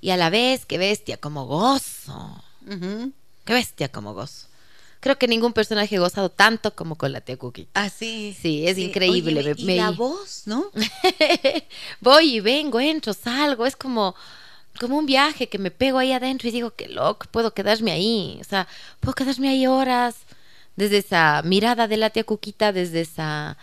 [0.00, 2.42] y a la vez, qué bestia, como gozo.
[3.44, 4.46] Qué bestia, como gozo.
[5.00, 7.68] Creo que ningún personaje ha gozado tanto como con la tía Cuquita.
[7.74, 8.34] Ah, sí.
[8.40, 9.54] Sí, es increíble.
[9.58, 10.70] y la voz, ¿no?
[12.00, 13.66] Voy y vengo, entro, salgo.
[13.66, 14.14] Es como,
[14.80, 18.38] como un viaje que me pego ahí adentro y digo, qué loco, puedo quedarme ahí.
[18.40, 18.66] O sea,
[19.00, 20.16] puedo quedarme ahí horas.
[20.76, 23.58] Desde esa mirada de la tía Cuquita, desde esa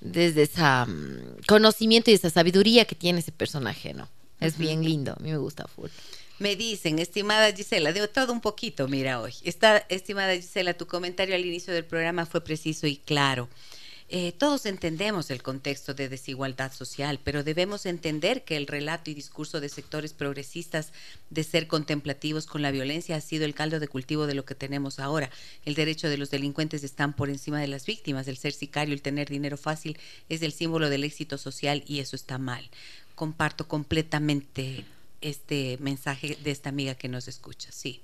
[0.00, 4.08] desde ese mm, conocimiento y esa sabiduría que tiene ese personaje, ¿no?
[4.40, 5.88] Es bien lindo, a mí me gusta full.
[6.38, 9.32] Me dicen, estimada Gisela, de todo un poquito, mira hoy.
[9.42, 13.48] Está, estimada Gisela, tu comentario al inicio del programa fue preciso y claro.
[14.08, 19.14] Eh, todos entendemos el contexto de desigualdad social, pero debemos entender que el relato y
[19.14, 20.92] discurso de sectores progresistas
[21.30, 24.54] de ser contemplativos con la violencia ha sido el caldo de cultivo de lo que
[24.54, 25.30] tenemos ahora.
[25.64, 28.28] El derecho de los delincuentes están por encima de las víctimas.
[28.28, 32.14] El ser sicario, el tener dinero fácil es el símbolo del éxito social y eso
[32.14, 32.70] está mal.
[33.16, 34.84] Comparto completamente
[35.20, 37.72] este mensaje de esta amiga que nos escucha.
[37.72, 38.02] Sí.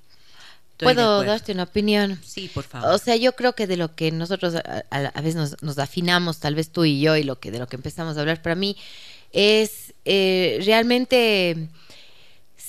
[0.83, 2.19] ¿Puedo darte una opinión?
[2.25, 2.91] Sí, por favor.
[2.91, 6.71] O sea, yo creo que de lo que nosotros a, veces nos, afinamos, tal vez
[6.71, 8.77] tú y yo, y lo que de lo que empezamos a hablar, para mí,
[9.33, 11.69] es eh, realmente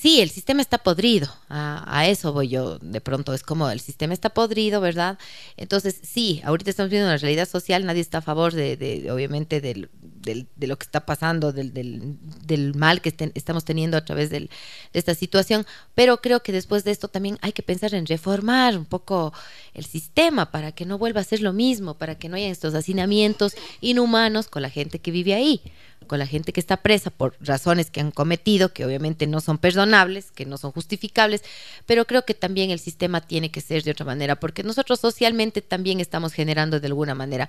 [0.04, 4.12] sí, el sistema está podrido, a, eso voy yo, de pronto es como el sistema
[4.12, 5.18] está podrido, ¿verdad?
[5.56, 9.88] Entonces, sí, ahorita estamos viendo una realidad social, nadie está a favor de, obviamente, del,
[9.94, 14.50] de lo que está pasando, del, del, mal que estamos teniendo a través de
[14.92, 18.84] esta situación, pero creo que después de esto también hay que pensar en reformar un
[18.84, 19.32] poco
[19.72, 22.74] el sistema para que no vuelva a ser lo mismo, para que no haya estos
[22.74, 25.62] hacinamientos inhumanos con la gente que vive ahí
[26.04, 29.58] con la gente que está presa por razones que han cometido, que obviamente no son
[29.58, 31.42] perdonables, que no son justificables,
[31.86, 35.62] pero creo que también el sistema tiene que ser de otra manera, porque nosotros socialmente
[35.62, 37.48] también estamos generando de alguna manera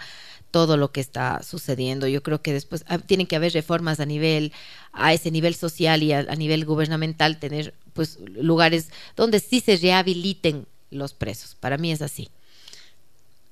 [0.52, 2.08] todo lo que está sucediendo.
[2.08, 4.54] Yo creo que después ah, tienen que haber reformas a nivel,
[4.94, 9.78] a ese nivel social y a, a nivel gubernamental, tener pues lugares donde sí se
[9.78, 11.56] rehabiliten los presos.
[11.56, 12.30] Para mí es así.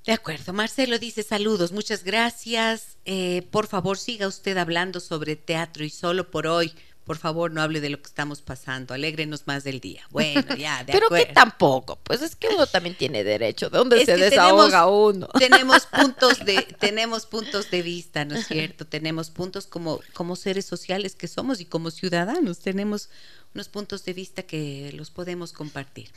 [0.06, 2.98] De acuerdo, Marcelo dice saludos, muchas gracias.
[3.06, 6.74] Eh, por favor, siga usted hablando sobre teatro y solo por hoy,
[7.06, 10.02] por favor, no hable de lo que estamos pasando, alégrenos más del día.
[10.10, 14.06] Bueno, ya, de Pero que tampoco, pues es que uno también tiene derecho, ¿de dónde
[14.06, 15.28] se desahoga uno?
[15.40, 18.86] Tenemos puntos de tenemos puntos de vista, ¿no es cierto?
[18.86, 23.10] Tenemos puntos como como seres sociales que somos y como ciudadanos, tenemos
[23.56, 26.10] unos puntos de vista que los podemos compartir.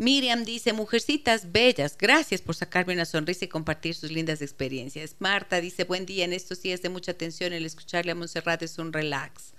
[0.00, 5.14] Miriam dice, mujercitas bellas, gracias por sacarme una sonrisa y compartir sus lindas experiencias.
[5.18, 8.78] Marta dice, buen día, en estos días de mucha atención, el escucharle a Montserrat es
[8.78, 9.52] un relax.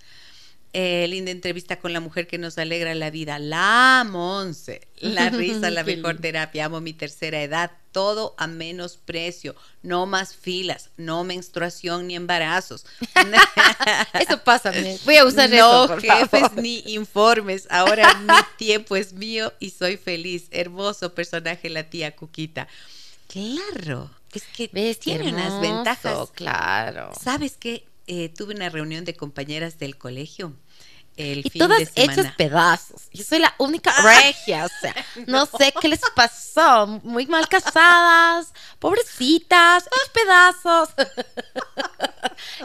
[0.74, 3.39] Eh, linda entrevista con la mujer que nos alegra la vida.
[3.39, 4.88] La Monse.
[4.99, 6.65] La risa, la mejor terapia.
[6.65, 7.72] Amo mi tercera edad.
[7.91, 9.53] Todo a menos precio.
[9.84, 10.89] No más filas.
[10.95, 12.86] No menstruación ni embarazos.
[14.19, 14.72] eso pasa.
[15.03, 15.95] Voy a usar no eso.
[15.95, 17.67] No jefes ni informes.
[17.69, 20.47] Ahora mi tiempo es mío y soy feliz.
[20.51, 22.69] Hermoso personaje la tía Cuquita.
[23.28, 24.09] Claro.
[24.34, 26.32] Es que tiene unas ventajas.
[26.32, 27.11] Claro.
[27.22, 27.84] ¿Sabes qué?
[28.08, 30.56] Eh, tuve una reunión de compañeras del colegio.
[31.18, 33.10] El y todas hechas pedazos.
[33.12, 34.95] Yo soy la única regia, o sea,
[35.28, 36.88] no sé qué les pasó.
[37.04, 40.89] Muy mal casadas, pobrecitas, hechas pedazos.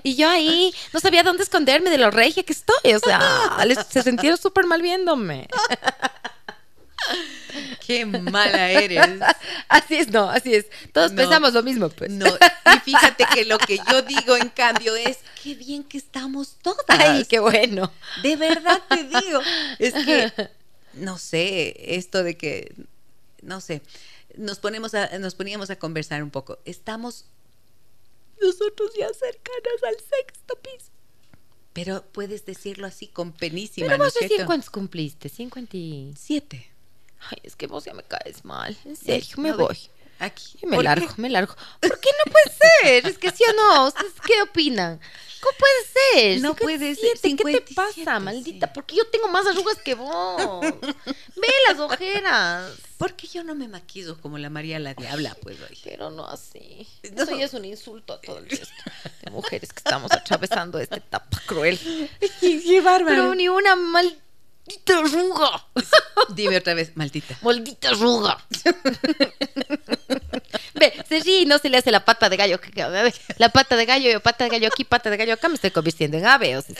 [0.03, 3.59] Y yo ahí no sabía dónde esconderme de lo regia que estoy, o sea,
[3.91, 5.49] se sintieron súper mal viéndome.
[7.87, 9.21] Qué mala eres.
[9.69, 10.67] Así es, no, así es.
[10.93, 12.11] Todos pensamos lo mismo, pues.
[12.11, 16.57] No, y fíjate que lo que yo digo en cambio es, qué bien que estamos
[16.63, 16.85] todas.
[16.89, 17.93] Ay, qué bueno.
[18.23, 19.41] De verdad te digo.
[19.79, 20.33] Es que,
[20.95, 22.75] no sé, esto de que,
[23.43, 23.83] no sé,
[24.37, 26.59] nos, ponemos a, nos poníamos a conversar un poco.
[26.65, 27.25] Estamos
[28.41, 30.91] nosotros ya cercanas al sexto piso.
[31.73, 33.89] Pero puedes decirlo así con penísima.
[33.89, 35.29] Pero vos ¿no cuántos cumpliste?
[35.29, 36.76] 57.
[37.31, 38.77] Ay, es que vos ya me caes mal.
[38.85, 39.79] En serio, me voy.
[40.19, 40.59] Aquí.
[40.67, 41.55] me largo, me largo.
[41.81, 43.07] ¿Por qué no puede ser?
[43.07, 43.89] Es que sí o no.
[43.89, 44.99] ¿Ustedes qué opinan?
[45.41, 46.41] ¿Cómo puede ser?
[46.41, 47.19] No puede ser.
[47.21, 48.73] ¿Qué te pasa, maldita?
[48.73, 50.61] Porque yo tengo más arrugas que vos.
[50.63, 52.73] Ve las ojeras.
[52.97, 55.79] Porque yo no me maquillo como la María la Diabla, pues hoy.
[55.85, 56.89] Pero no así.
[57.03, 58.67] Eso ya es un insulto a todo el resto
[59.23, 61.79] de mujeres que estamos atravesando esta etapa cruel.
[62.41, 63.17] Qué bárbaro.
[63.17, 64.19] Pero ni una mal
[64.67, 65.65] maldita arruga.
[66.35, 67.37] Dime otra vez, maldita.
[67.43, 68.39] Maldita arruga.
[70.75, 72.61] Ve, se ríe y no se le hace la pata de gallo.
[73.39, 75.71] La pata de gallo, yo pata de gallo aquí, pata de gallo acá, me estoy
[75.71, 76.57] convirtiendo en ave.
[76.57, 76.77] O sea,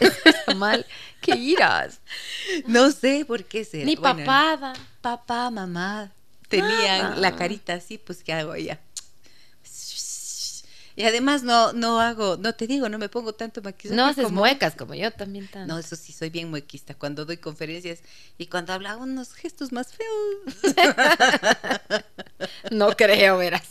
[0.00, 0.84] está mal.
[1.20, 2.00] ¿Qué iras?
[2.66, 3.84] No sé por qué será.
[3.84, 4.74] Ni papada.
[5.00, 6.12] Papá, mamá
[6.50, 8.78] tenían la carita así, pues ¿qué hago ya?
[11.00, 13.96] Y además no, no hago, no te digo, no me pongo tanto maquillaje.
[13.96, 15.72] No haces muecas como yo también tanto.
[15.72, 16.94] No, eso sí, soy bien muequista.
[16.94, 18.00] Cuando doy conferencias
[18.36, 20.74] y cuando hablo hago unos gestos más feos.
[22.70, 23.62] no creo, verás.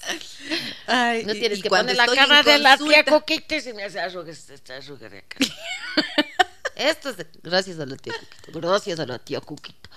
[0.88, 4.00] Ay, no tienes que poner la cara de la tía Coquita y se me hace
[4.00, 5.38] arrugas, esta arruga de acá.
[6.76, 8.60] Esto es gracias a la tía Cuquita.
[8.60, 9.90] Gracias a la tía Cuquita.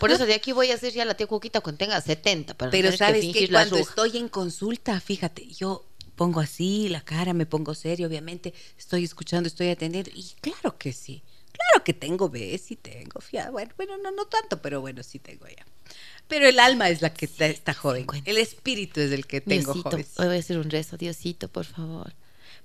[0.00, 2.54] Por eso de aquí voy a hacer ya la tía Cuquita cuando tenga 70.
[2.54, 5.89] Para Pero sabes que, que cuando estoy en consulta, fíjate, yo
[6.20, 10.92] pongo así la cara, me pongo serio, obviamente, estoy escuchando, estoy atendiendo, y claro que
[10.92, 15.02] sí, claro que tengo B, sí tengo, fiado, bueno, bueno, no, no tanto, pero bueno,
[15.02, 15.64] sí tengo ya.
[16.28, 20.04] Pero el alma es la que está, joven, el espíritu es el que tengo joven.
[20.18, 22.12] Hoy voy a hacer un rezo, Diosito, por favor.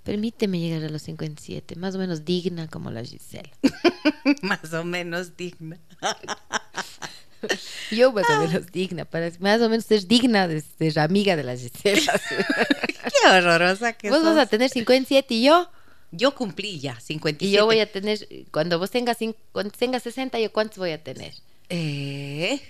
[0.04, 3.52] Permíteme llegar a los 57, más o menos digna como la Gisela.
[4.42, 5.80] más o menos digna.
[7.92, 11.44] Yo más o menos digna, para más o menos ser digna de ser amiga de
[11.44, 12.20] las Gisela.
[12.70, 15.70] Qué horrorosa que Vos vas a tener 57 y yo.
[16.12, 17.46] Yo cumplí ya 57.
[17.46, 19.18] Y yo voy a tener, cuando vos tengas,
[19.52, 21.34] cuando tengas 60, ¿yo cuántos voy a tener?
[21.70, 22.62] Eh.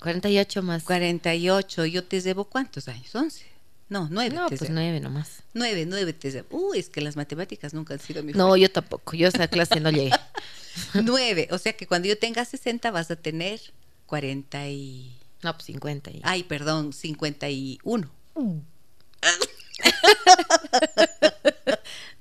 [0.00, 0.84] 48 más.
[0.84, 1.86] 48.
[1.86, 3.14] Yo te debo cuántos años?
[3.14, 3.44] 11.
[3.90, 4.34] No, nueve.
[4.34, 4.72] No, te pues sé.
[4.72, 5.42] nueve nomás.
[5.52, 6.12] Nueve, nueve.
[6.12, 6.44] Te sé.
[6.50, 9.16] Uy, es que las matemáticas nunca han sido mi No, yo tampoco.
[9.16, 10.12] Yo a esa clase no llegué.
[10.94, 11.48] Nueve.
[11.50, 13.60] O sea que cuando yo tenga 60 vas a tener
[14.06, 15.16] 40 y...
[15.42, 16.10] No, pues 50.
[16.10, 16.20] Y...
[16.22, 18.10] Ay, perdón, 51.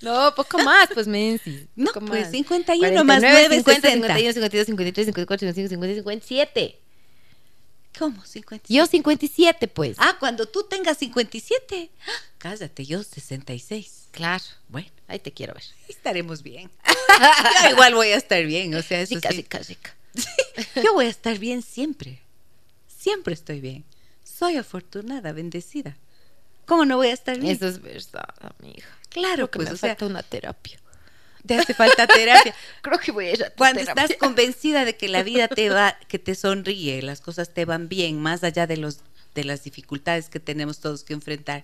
[0.01, 1.67] No, poco más, pues Menzi.
[1.75, 2.31] No, pues más.
[2.31, 4.07] 51 más 9, 50, 60.
[4.07, 6.79] 51, 52, 53, 54, 55, 56, 57.
[7.97, 8.23] ¿Cómo?
[8.23, 8.73] 57.
[8.73, 9.97] Yo 57, pues.
[9.99, 11.89] Ah, cuando tú tengas 57.
[12.07, 13.98] Ah, Cállate, yo 66.
[14.11, 14.43] Claro.
[14.67, 15.63] Bueno, Ahí te quiero ver.
[15.87, 16.69] estaremos bien.
[17.63, 19.37] yo igual voy a estar bien, o sea, eso Rica, sí.
[19.37, 19.95] rica, rica.
[20.83, 22.19] Yo voy a estar bien siempre.
[22.87, 23.85] Siempre estoy bien.
[24.23, 25.95] Soy afortunada, bendecida.
[26.65, 27.55] ¿Cómo no voy a estar bien?
[27.55, 28.85] Eso es verdad, amiga.
[29.09, 30.79] claro, Creo que pues, me o sea, falta una terapia.
[31.45, 32.53] te hace falta terapia.
[32.81, 34.03] Creo que voy a ir a tu Cuando terapia.
[34.03, 37.87] estás convencida de que la vida te va, que te sonríe, las cosas te van
[37.89, 38.99] bien, más allá de los
[39.35, 41.63] de las dificultades que tenemos todos que enfrentar,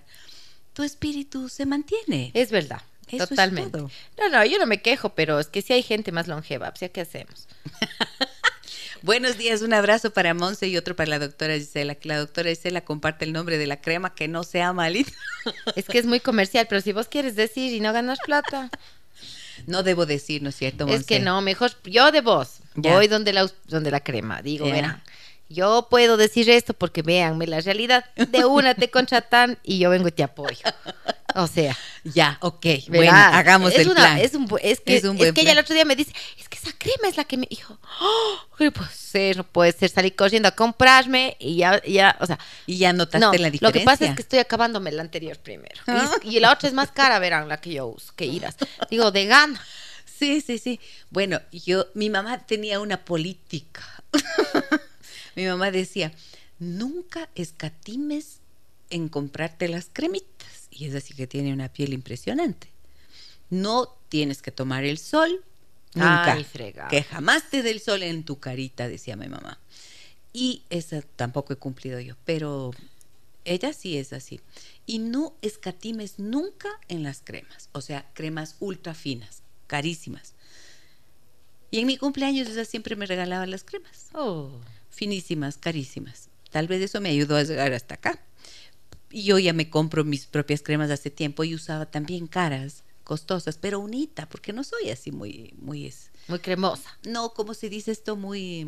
[0.76, 2.30] tu espíritu se mantiene.
[2.34, 2.82] Es verdad.
[3.08, 3.78] Eso totalmente.
[3.78, 6.80] No, no, yo no me quejo, pero es que si hay gente más longeva, pues
[6.80, 7.48] ya qué hacemos.
[9.02, 11.96] Buenos días, un abrazo para Monse y otro para la doctora Gisela.
[12.02, 15.12] La doctora Gisela comparte el nombre de la crema que no sea malita.
[15.76, 18.70] Es que es muy comercial, pero si vos quieres decir y no ganas plata,
[19.66, 21.00] No debo decir, ¿no es cierto, Monse?
[21.00, 22.92] es que no, mejor yo de vos Ya.
[22.92, 25.02] voy donde la donde la crema, digo, verán.
[25.48, 28.04] Yo puedo decir esto porque véanme la realidad.
[28.16, 30.58] De una te contratan y yo vengo y te apoyo.
[31.36, 32.64] O sea, Ya, ok.
[32.64, 32.80] ¿verdad?
[32.88, 34.18] Bueno, hagamos es el una- plan.
[34.18, 35.64] Es, un, es que, Es un es buen que ella el plan.
[35.64, 38.70] otro día me dice, es que esa crema es la que me dijo, oh, ¿qué
[38.72, 39.36] puede ser?
[39.36, 43.18] No puede ser, salí corriendo a comprarme y ya, ya, o sea, Y ya notaste
[43.20, 43.68] no, la diferencia.
[43.68, 45.80] lo que pasa es que estoy acabándome la anterior primero.
[45.86, 46.10] Ah.
[46.22, 48.56] Y, y la otra es más cara, verán, la que yo uso, que irás.
[48.90, 49.60] Digo, de gana.
[50.18, 50.80] Sí, sí, sí.
[51.10, 53.82] Bueno, yo, mi mamá tenía una política.
[55.36, 56.12] mi mamá decía,
[56.58, 58.40] nunca escatimes
[58.90, 60.68] en comprarte las cremitas.
[60.70, 62.70] Y es así que tiene una piel impresionante.
[63.50, 65.44] No tienes que tomar el sol,
[65.94, 66.32] nunca.
[66.32, 66.46] Ay,
[66.90, 69.58] que jamás te dé el sol en tu carita, decía mi mamá.
[70.32, 72.72] Y esa tampoco he cumplido yo, pero
[73.44, 74.40] ella sí es así.
[74.84, 80.34] Y no escatimes nunca en las cremas, o sea, cremas ultra finas, carísimas.
[81.70, 84.50] Y en mi cumpleaños ella siempre me regalaba las cremas, Oh.
[84.96, 86.28] Finísimas, carísimas.
[86.50, 88.18] Tal vez eso me ayudó a llegar hasta acá.
[89.10, 93.56] Y yo ya me compro mis propias cremas hace tiempo y usaba también caras, costosas,
[93.58, 96.90] pero unita, porque no soy así muy, muy, es- Muy cremosa.
[97.06, 98.16] no, ¿cómo se dice esto?
[98.16, 98.66] Muy,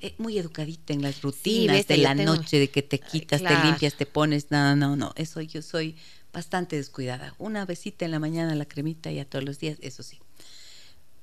[0.00, 3.60] eh, muy educadita en las rutinas de la tengo- noche, de que te quitas, claro.
[3.60, 4.50] te limpias, te pones.
[4.50, 5.12] No, no, no.
[5.16, 5.94] Eso yo soy
[6.32, 7.34] bastante descuidada.
[7.38, 10.18] Una besita en la mañana, la cremita ya todos los días, eso sí.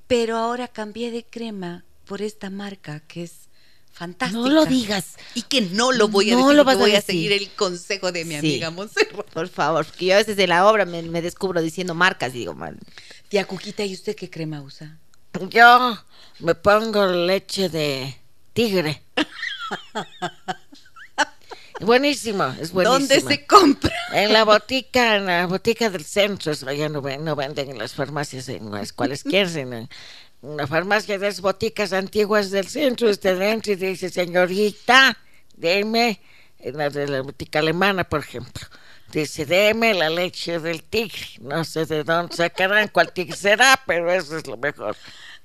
[0.06, 3.48] Pero ahora cambié de crema por esta marca que es
[3.92, 4.40] fantástica.
[4.40, 5.16] No lo digas.
[5.34, 7.14] Y que no lo voy a No decir, lo vas voy a decir.
[7.14, 8.36] seguir el consejo de mi Sí.
[8.38, 9.26] amiga Monserrat.
[9.30, 12.38] Por favor, porque yo a veces de la obra me, me descubro diciendo marcas y
[12.40, 12.78] digo, man,
[13.28, 14.98] Tía Cuquita, ¿y usted qué crema usa?
[15.50, 15.98] Yo
[16.40, 18.16] me pongo leche de
[18.52, 19.02] tigre.
[21.80, 22.98] buenísimo, es buenísimo.
[22.98, 23.94] ¿Dónde se compra?
[24.12, 27.78] En la botica, en la botica del centro, eso ya no, ven- no venden en
[27.78, 29.72] las farmacias en las cuales quieren.
[29.72, 29.88] En
[30.42, 35.16] una farmacia de las boticas antiguas del centro, usted entra y dice, señorita,
[35.56, 36.20] deme,
[36.58, 38.66] en la de la botica alemana, por ejemplo,
[39.12, 41.26] dice, deme la leche del tigre.
[41.40, 44.96] No sé de dónde sacarán, cuál tigre será, pero eso es lo mejor.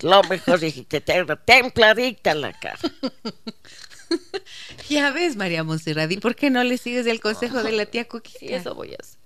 [0.01, 2.79] Lo mejor, y te tengo templadita la cara.
[4.89, 8.07] Ya ves, María Monserrat, ¿y por qué no le sigues el consejo de la tía
[8.07, 8.39] Cuquita?
[8.39, 9.19] sí, eso voy a hacer.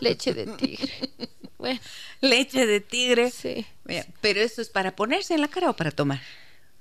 [0.00, 0.92] Leche de tigre.
[1.58, 1.80] Bueno,
[2.20, 3.30] Leche de tigre.
[3.30, 3.64] sí.
[3.84, 6.20] Mira, pero eso es para ponerse en la cara o para tomar.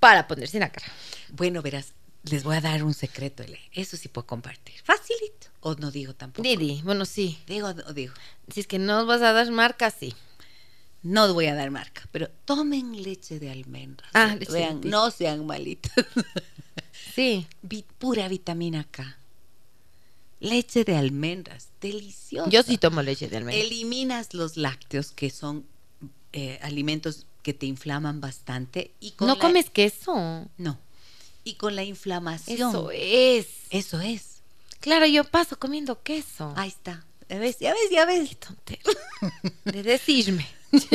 [0.02, 0.86] Para ponerse en la cara.
[1.30, 1.94] Bueno, verás,
[2.30, 3.60] les voy a dar un secreto, Ele.
[3.72, 4.76] Eso sí puedo compartir.
[4.84, 5.48] Facilito.
[5.62, 6.44] O no digo tampoco.
[6.44, 7.40] Didi, bueno, sí.
[7.48, 8.14] Digo o digo.
[8.54, 10.14] Si es que no vas a dar marca, sí.
[11.04, 14.10] No voy a dar marca, pero tomen leche de almendras.
[14.14, 15.92] Ah, leche Vean, no sean malitos.
[17.16, 17.48] Sí.
[17.62, 19.18] Vi- pura vitamina K.
[20.42, 22.50] Leche de almendras, deliciosa.
[22.50, 23.64] Yo sí tomo leche de almendra.
[23.64, 25.66] Eliminas los lácteos, que son
[26.34, 28.92] eh, alimentos que te inflaman bastante.
[29.00, 30.46] Y con No la- comes queso.
[30.58, 30.78] No.
[31.46, 32.70] Y con la inflamación.
[32.70, 33.48] Eso es.
[33.70, 34.42] Eso es.
[34.82, 36.54] Claro, yo paso comiendo queso.
[36.58, 37.06] Ahí está.
[37.30, 37.58] ¿Ya ves?
[37.60, 37.90] ¿Ya ves?
[37.92, 38.38] ¿Ya ves?
[38.38, 38.82] tontera.
[39.64, 40.46] De decirme.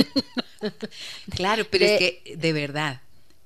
[1.31, 3.01] Claro, pero De- es que, de verdad,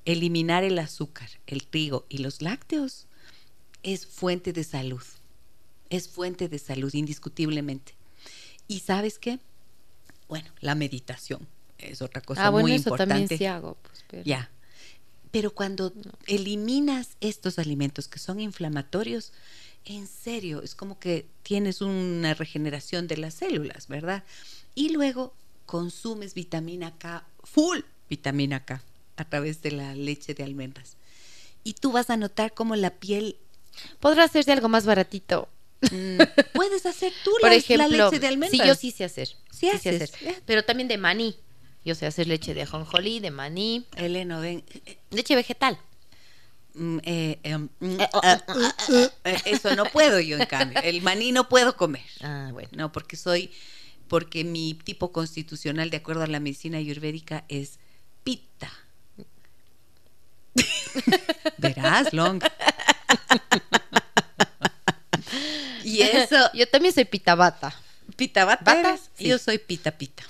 [0.05, 3.07] eliminar el azúcar, el trigo y los lácteos
[3.83, 5.03] es fuente de salud.
[5.91, 7.95] Es fuente de salud, indiscutiblemente.
[8.67, 9.39] ¿Y sabes qué?
[10.29, 11.47] Bueno, la meditación
[11.79, 13.15] es otra cosa ah, bueno, muy eso importante.
[13.15, 13.77] también sí hago.
[13.83, 14.51] Pues, pero- Ya.
[15.31, 15.93] Pero cuando
[16.27, 19.33] eliminas estos alimentos que son inflamatorios,
[19.85, 24.23] en serio, es como que tienes una regeneración de las células, ¿verdad?
[24.75, 25.35] Y luego
[25.67, 28.83] consumes vitamina K, full vitamina K,
[29.17, 30.97] a través de la leche de almendras.
[31.63, 33.37] Y tú vas a notar cómo la piel...
[33.99, 35.49] Podrá hacerse algo más baratito.
[35.81, 36.19] mm,
[36.53, 38.61] puedes hacer tú Por la, ejemplo, la leche de almendras.
[38.63, 39.29] Sí, yo sí sé hacer.
[39.51, 40.43] Sí sé haces, hacer.
[40.47, 41.37] Pero también de maní.
[41.85, 44.65] Yo sé hacer leche de ajonjolí, de maní, Eleno, ven.
[45.11, 45.79] leche vegetal.
[46.75, 47.97] Mm, eh, mm,
[49.45, 50.81] eso no puedo yo, en cambio.
[50.83, 52.03] El maní no puedo comer.
[52.23, 52.71] Ah, bueno.
[52.73, 53.51] No, porque soy,
[54.09, 57.79] porque mi tipo constitucional, de acuerdo a la medicina ayurvédica, es
[58.25, 58.73] pita.
[61.59, 62.43] Verás, Long.
[65.85, 67.75] y eso, Yo también soy pitabata.
[68.17, 68.91] pita bata, ¿Bata?
[68.91, 69.11] eres?
[69.15, 69.29] Sí.
[69.29, 70.25] Yo soy pita pita.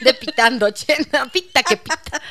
[0.00, 1.28] De pitando, chena.
[1.32, 2.22] Pita que pita.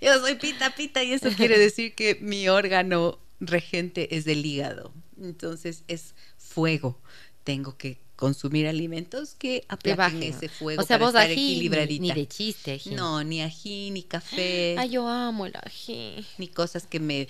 [0.00, 4.92] Yo soy pita pita y eso quiere decir que mi órgano regente es del hígado.
[5.20, 7.00] Entonces es fuego.
[7.42, 10.22] Tengo que consumir alimentos que Que aplaquen bajen.
[10.22, 12.02] ese fuego O sea, para vos estar ají ni, equilibradita.
[12.02, 12.94] ni de chiste ají.
[12.94, 16.24] No, ni ají, ni café, Ay, yo amo el ají.
[16.38, 17.26] ni cosas que me,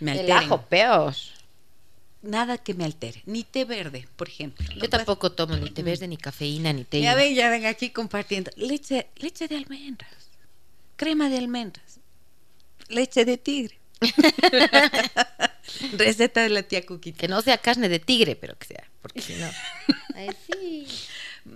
[0.00, 0.36] me El alteren.
[0.44, 1.14] ajo peor.
[2.22, 3.22] Nada que me altere.
[3.26, 4.66] Ni té verde, por ejemplo.
[4.74, 7.00] Yo tampoco tomo ni té verde, ni cafeína, ni té.
[7.00, 8.50] Ya ven, ya ven aquí compartiendo.
[8.56, 10.30] Leche, leche de almendras,
[10.96, 12.00] crema de almendras,
[12.88, 13.78] leche de tigre.
[15.92, 17.18] Receta de la tía Cuquita.
[17.18, 18.84] Que no sea carne de tigre, pero que sea.
[19.02, 19.48] Porque si no.
[20.14, 20.86] Ay, sí.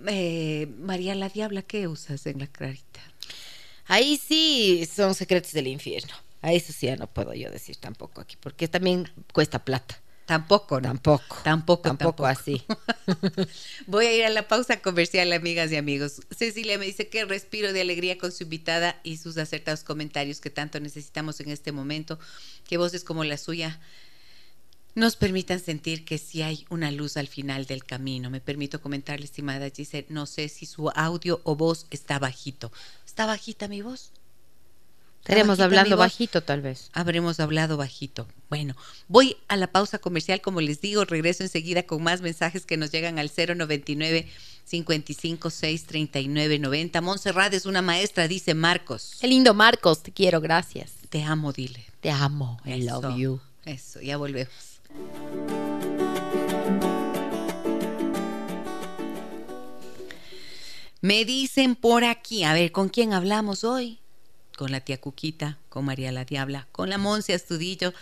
[0.07, 3.01] Eh, María la Diabla, ¿qué usas en la clarita?
[3.85, 6.13] Ahí sí son secretos del infierno.
[6.41, 10.01] A eso sí ya no puedo yo decir tampoco aquí, porque también cuesta plata.
[10.25, 10.89] Tampoco, ¿no?
[10.89, 11.37] Tampoco.
[11.43, 12.25] Tampoco, Tampoco tampoco.
[12.25, 12.63] así.
[13.87, 16.21] Voy a ir a la pausa comercial, amigas y amigos.
[16.31, 20.49] Cecilia me dice que respiro de alegría con su invitada y sus acertados comentarios que
[20.49, 22.17] tanto necesitamos en este momento,
[22.67, 23.79] que voces como la suya
[24.93, 28.29] nos permitan sentir que sí hay una luz al final del camino.
[28.29, 32.71] Me permito comentarle, estimada Giselle, no sé si su audio o voz está bajito.
[33.05, 34.11] ¿Está bajita mi voz?
[35.21, 36.89] ¿Está Estaremos hablando bajito, tal vez.
[36.93, 38.27] Habremos hablado bajito.
[38.49, 38.75] Bueno,
[39.07, 42.91] voy a la pausa comercial, como les digo, regreso enseguida con más mensajes que nos
[42.91, 44.27] llegan al 099
[44.67, 47.01] 556 3990.
[47.01, 49.17] Montserrat es una maestra, dice Marcos.
[49.21, 50.01] Qué lindo, Marcos.
[50.01, 50.93] Te quiero, gracias.
[51.09, 51.85] Te amo, dile.
[51.99, 52.59] Te amo.
[52.65, 53.01] I Eso.
[53.01, 53.39] love you.
[53.65, 54.79] Eso, ya volvemos.
[61.01, 64.00] Me dicen por aquí, a ver, ¿con quién hablamos hoy?
[64.61, 67.95] Con la tía Cuquita, con María la Diabla, con la Monse Astudillo,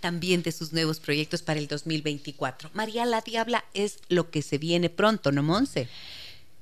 [0.00, 2.68] también de sus nuevos proyectos para el 2024.
[2.74, 5.86] María la Diabla es lo que se viene pronto, ¿no, Monse?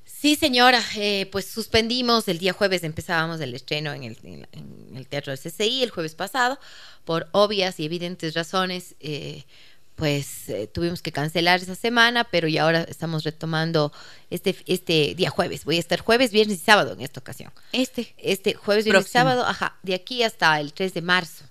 [0.05, 5.41] Sí, señora, eh, pues suspendimos el día jueves, empezábamos el estreno en el, Teatro del
[5.41, 6.59] CCI el jueves pasado,
[7.07, 9.45] por obvias y evidentes razones, eh,
[9.99, 13.93] pues eh, tuvimos que cancelar esa semana, pero ya ahora estamos retomando
[14.31, 15.65] este, este día jueves.
[15.65, 17.53] Voy a estar jueves, viernes y sábado en esta ocasión.
[17.73, 18.15] Este.
[18.17, 19.25] Este jueves, viernes y Próximo.
[19.25, 21.45] sábado, ajá, de aquí hasta el 3 de marzo.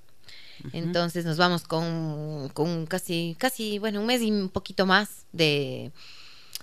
[0.72, 5.92] Entonces nos vamos con, con casi, casi, bueno, un mes y un poquito más de,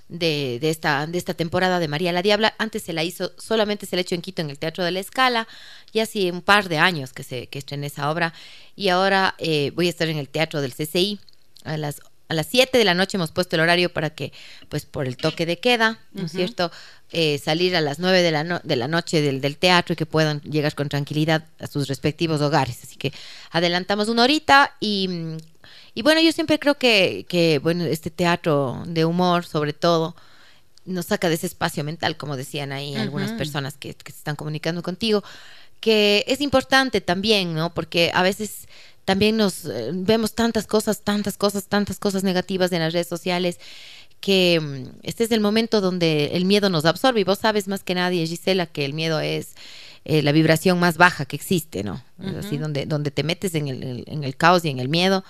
[0.09, 2.55] de, de esta, de esta temporada de María la Diabla.
[2.59, 5.01] Antes se la hizo, solamente se la hecho en Quito en el Teatro de la
[5.01, 5.47] Escala,
[5.93, 8.33] y hace un par de años que se que estrené esa obra.
[8.75, 11.21] Y ahora eh, voy a estar en el Teatro del CCI
[11.65, 14.33] a las a las 7 de la noche hemos puesto el horario para que,
[14.71, 16.73] pues por el toque de queda, ¿no es cierto?
[17.13, 19.97] Eh, salir a las 9 de la, no- de la noche del, del teatro y
[19.97, 22.79] que puedan llegar con tranquilidad a sus respectivos hogares.
[22.83, 23.13] Así que
[23.51, 25.37] adelantamos una horita y,
[25.95, 30.17] y bueno, yo siempre creo que, que, bueno, este teatro de humor, sobre todo,
[30.87, 34.35] nos saca de ese espacio mental, como decían ahí algunas personas que, que se están
[34.37, 35.23] comunicando contigo,
[35.79, 37.75] que es importante también, ¿no?
[37.75, 38.67] Porque a veces
[39.05, 43.59] también nos eh, vemos tantas cosas, tantas cosas, tantas cosas negativas en las redes sociales
[44.21, 47.85] que mm, este es el momento donde el miedo nos absorbe y vos sabes más
[47.85, 49.55] que nadie, Gisela, que el miedo es
[50.07, 52.03] eh, la vibración más baja que existe, ¿no?
[52.39, 55.25] Así donde, donde te metes en el, en el caos y en el miedo,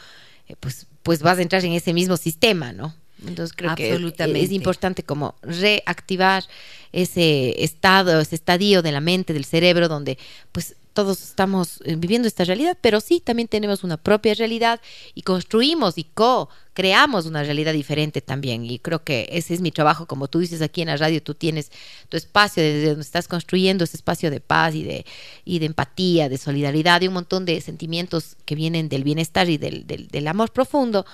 [0.48, 2.94] eh, pues, pues vas a entrar en ese mismo sistema, ¿no?
[3.26, 6.44] Entonces creo que es importante como reactivar
[6.92, 10.18] ese estado, ese estadio de la mente, del cerebro, donde
[10.52, 14.80] pues todos estamos eh, viviendo esta realidad, pero sí también tenemos una propia realidad
[15.14, 18.64] y construimos y co-creamos una realidad diferente también.
[18.64, 21.34] Y creo que ese es mi trabajo, como tú dices aquí en la radio, tú
[21.34, 21.70] tienes
[22.08, 25.04] tu espacio desde donde estás construyendo ese espacio de paz y de,
[25.44, 29.58] y de empatía, de solidaridad y un montón de sentimientos que vienen del bienestar y
[29.58, 31.04] del, del, del amor profundo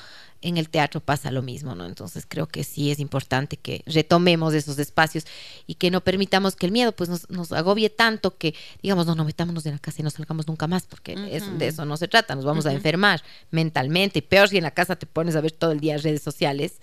[0.43, 1.85] en el teatro pasa lo mismo, ¿no?
[1.85, 5.25] Entonces creo que sí es importante que retomemos esos espacios
[5.67, 9.15] y que no permitamos que el miedo pues nos, nos agobie tanto que digamos, no,
[9.15, 11.97] no metámonos en la casa y no salgamos nunca más, porque es- de eso no
[11.99, 15.37] se trata, nos vamos a enfermar mentalmente y peor si en la casa te pones
[15.37, 16.75] a ver todo el día redes sociales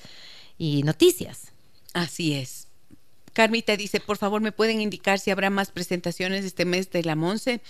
[0.59, 1.51] y noticias.
[1.93, 2.67] Así es.
[3.33, 7.15] Carmita dice, por favor, ¿me pueden indicar si habrá más presentaciones este mes de la
[7.15, 7.61] Monse?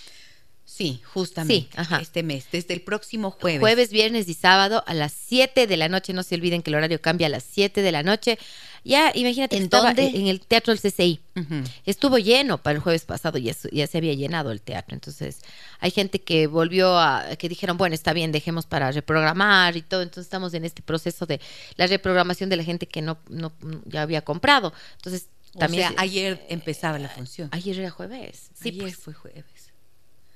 [0.70, 1.70] Sí, justamente.
[1.72, 2.00] Sí, ajá.
[2.02, 3.62] Este mes, desde el próximo jueves.
[3.62, 6.12] Jueves, viernes y sábado a las 7 de la noche.
[6.12, 8.38] No se olviden que el horario cambia a las 7 de la noche.
[8.84, 10.08] Ya, imagínate, ¿En estaba dónde?
[10.08, 11.22] en el Teatro del CCI.
[11.38, 11.64] Ujú.
[11.86, 14.94] Estuvo lleno para el jueves pasado, ya, ya se había llenado el teatro.
[14.94, 15.40] Entonces,
[15.80, 20.02] hay gente que volvió a, que dijeron, bueno, está bien, dejemos para reprogramar y todo.
[20.04, 21.40] Entonces, estamos en este proceso de
[21.78, 23.54] la reprogramación de la gente que no, no
[23.86, 24.74] ya había comprado.
[24.98, 25.88] Entonces, O también.
[25.90, 27.48] sea, ayer empezaba la función.
[27.54, 28.50] ayer era jueves.
[28.54, 28.96] Sí, ayer pues.
[28.98, 29.46] fue jueves.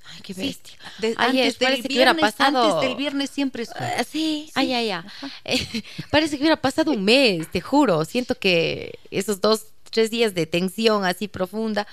[0.04, 0.76] Ay, qué Sí, bestia.
[0.98, 2.62] de- Ay, antes es, del parece que hubiera viernes- pasado.
[2.74, 3.70] Antes del viernes siempre es.
[3.70, 5.04] Ah, sí, ay, ay, ay.
[6.10, 8.04] parece que hubiera pasado un mes, te juro.
[8.04, 11.86] Siento que esos dos, tres días de tensión así profunda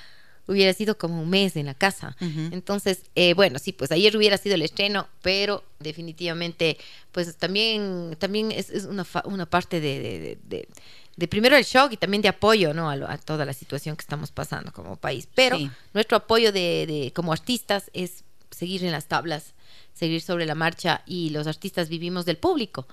[0.47, 2.15] hubiera sido como un mes en la casa.
[2.19, 6.77] Entonces, eh, bueno, sí, pues ayer hubiera sido el estreno, pero definitivamente,
[7.11, 10.67] pues también, también es, es una, fa- una parte de, de- de-
[11.19, 12.89] de- primero el shock y también de apoyo, ¿no?
[12.89, 15.27] A, lo- a toda la situación que estamos pasando como país.
[15.35, 15.69] Pero Sí.
[15.93, 19.53] nuestro apoyo de, de- como artistas es seguir en las tablas,
[19.93, 22.87] seguir sobre la marcha y los artistas vivimos del público.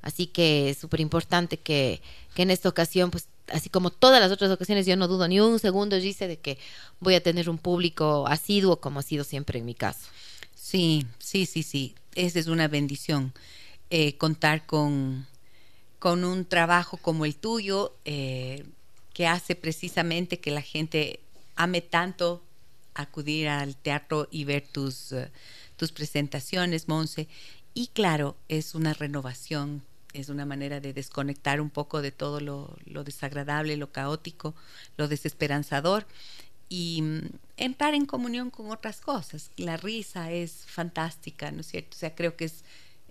[0.00, 2.00] Así que es súper importante que,
[2.34, 5.38] que en esta ocasión, pues así como todas las otras ocasiones, yo no dudo ni
[5.40, 6.58] un segundo, dice de que
[7.00, 10.08] voy a tener un público asiduo como ha sido siempre en mi caso.
[10.54, 11.94] Sí, sí, sí, sí.
[12.14, 13.32] Esa es una bendición.
[13.94, 15.26] eh, contar con,
[16.02, 18.64] con un trabajo como el tuyo, eh,
[19.14, 21.20] que hace precisamente que la gente
[21.54, 22.42] ame tanto
[22.92, 25.30] acudir al teatro y ver tus, eh,
[25.76, 27.28] tus presentaciones, Monse.
[27.72, 32.76] Y claro, es una renovación, es una manera de desconectar un poco de todo lo,
[32.84, 34.56] lo desagradable, lo caótico,
[34.96, 36.04] lo desesperanzador
[36.68, 37.28] y mm,
[37.58, 39.52] entrar en comunión con otras cosas.
[39.56, 41.94] La risa es fantástica, ¿no es cierto?
[41.94, 42.64] O sea, creo que es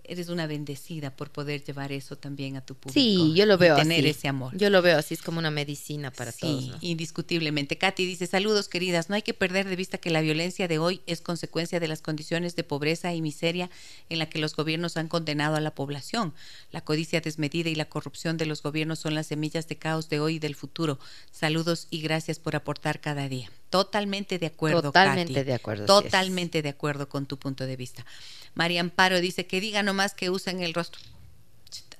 [0.04, 2.94] eres una bendecida por poder llevar eso también a tu público.
[2.94, 4.08] Sí, yo lo y veo tener así.
[4.08, 4.56] ese amor.
[4.56, 6.66] Yo lo veo así, es como una medicina para sí, todos.
[6.68, 6.78] ¿no?
[6.80, 7.78] indiscutiblemente.
[7.78, 11.02] Katy dice, saludos queridas, no hay que perder de vista que la violencia de hoy
[11.06, 13.70] es consecuencia de las condiciones de pobreza y miseria
[14.08, 16.34] en la que los gobiernos han condenado a la población.
[16.70, 20.20] La codicia desmedida y la corrupción de los gobiernos son las semillas de caos de
[20.20, 20.98] hoy y del futuro.
[21.30, 23.50] Saludos y gracias por aportar cada día.
[23.72, 25.44] Totalmente de acuerdo, Totalmente Katy.
[25.46, 25.86] de acuerdo.
[25.86, 28.06] Totalmente de acuerdo con tu punto de vista.
[28.54, 31.00] María Amparo dice que diga nomás que usan el rostro.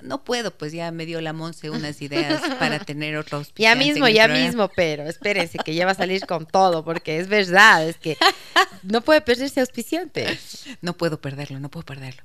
[0.02, 4.06] No puedo, pues ya me dio la Monse unas ideas para tener otro Ya mismo,
[4.08, 4.46] ya programa.
[4.46, 8.16] mismo, pero espérense que ya va a salir con todo, porque es verdad, es que
[8.82, 10.38] no puede perderse auspiciante.
[10.82, 12.22] No puedo perderlo, no puedo perderlo.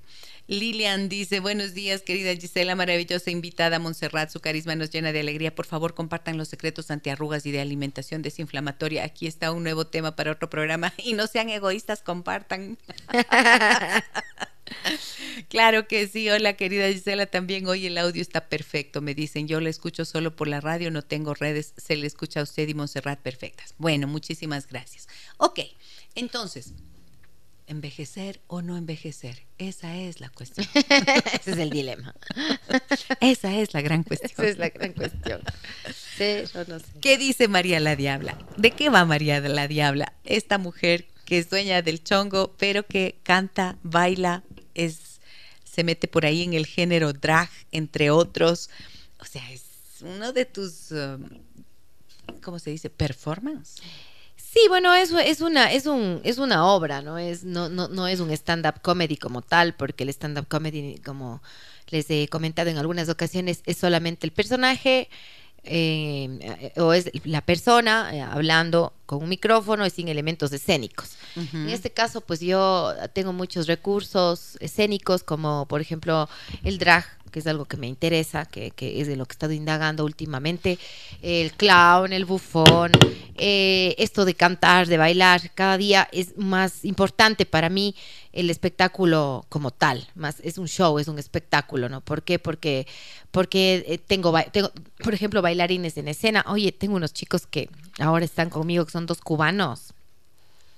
[0.48, 5.54] Lilian dice, buenos días, querida Gisela, maravillosa invitada Montserrat, su carisma nos llena de alegría.
[5.54, 9.04] Por favor, compartan los secretos antiarrugas y de alimentación desinflamatoria.
[9.04, 12.78] Aquí está un nuevo tema para otro programa y no sean egoístas, compartan.
[15.50, 19.62] Claro que sí, hola querida Gisela, también hoy el audio está perfecto, me dicen, yo
[19.62, 22.74] lo escucho solo por la radio, no tengo redes, se le escucha a usted y
[22.74, 23.76] Montserrat perfectas.
[23.78, 25.08] Bueno, muchísimas gracias.
[25.38, 25.60] Ok,
[26.16, 26.74] entonces,
[27.68, 29.44] ¿envejecer o no envejecer?
[29.58, 30.66] Esa es la cuestión.
[30.74, 32.16] Ese es el dilema.
[33.22, 34.32] Esa es la gran cuestión.
[34.32, 35.42] Esa es la gran cuestión.
[36.18, 36.86] Sí, yo no sé.
[37.02, 38.38] ¿Qué dice María la Diabla?
[38.58, 40.14] ¿De qué va María la Diabla?
[40.24, 44.44] Esta mujer que es dueña del chongo, pero que canta, baila,
[44.74, 45.20] es,
[45.66, 48.70] se mete por ahí en el género drag, entre otros.
[49.20, 49.64] O sea, es
[50.02, 51.28] uno de tus, um,
[52.42, 52.90] ¿cómo se dice?
[52.90, 53.82] Performance.
[54.58, 57.20] Sí, bueno, eso es una, es un, es una obra, ¿no?
[57.20, 61.44] Es, no, no, no es un stand-up comedy como tal, porque el stand-up comedy, como
[61.90, 65.10] les he comentado en algunas ocasiones, es solamente el personaje
[65.64, 71.17] eh, o es la persona eh, hablando con un micrófono y sin elementos escénicos.
[71.54, 76.28] En este caso, pues yo tengo muchos recursos escénicos, como por ejemplo
[76.64, 79.54] el drag, que es algo que me interesa, que, es de lo que he estado
[79.54, 80.80] indagando últimamente,
[81.22, 82.92] el clown, el bufón,
[83.36, 87.96] eh, esto de cantar, de bailar, cada día es más importante para mí
[88.34, 92.02] el espectáculo como tal, más es un show, es un espectáculo, ¿no?
[92.02, 92.40] ¿Por qué?
[92.40, 92.88] Porque,
[93.32, 94.72] porque eh, tengo, tengo,
[95.04, 96.46] por ejemplo, bailarines en escena.
[96.48, 97.70] Oye, tengo unos chicos que
[98.00, 99.94] ahora están conmigo, que son dos cubanos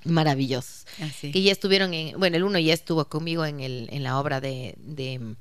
[0.05, 1.31] maravillosos Así.
[1.31, 4.39] que ya estuvieron en, bueno, el uno ya estuvo conmigo en, el, en la obra
[4.41, 5.35] de, de,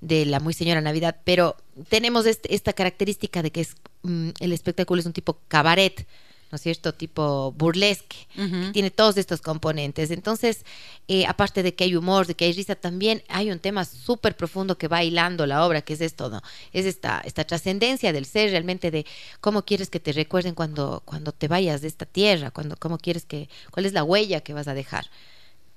[0.00, 1.56] de La Muy Señora Navidad, pero
[1.88, 6.06] tenemos este- esta característica de que es, mm, el espectáculo es un tipo cabaret,
[6.52, 6.92] ¿no es cierto?
[6.92, 10.10] Tipo burlesque, que tiene todos estos componentes.
[10.10, 10.66] Entonces,
[11.08, 14.36] eh, aparte de que hay humor, de que hay risa, también hay un tema súper
[14.36, 16.42] profundo que va hilando la obra, que es esto, ¿no?
[16.74, 19.06] Es esta, esta trascendencia del ser, realmente de
[19.40, 23.24] cómo quieres que te recuerden cuando, cuando te vayas de esta tierra, cuando, cómo quieres
[23.24, 25.06] que, cuál es la huella que vas a dejar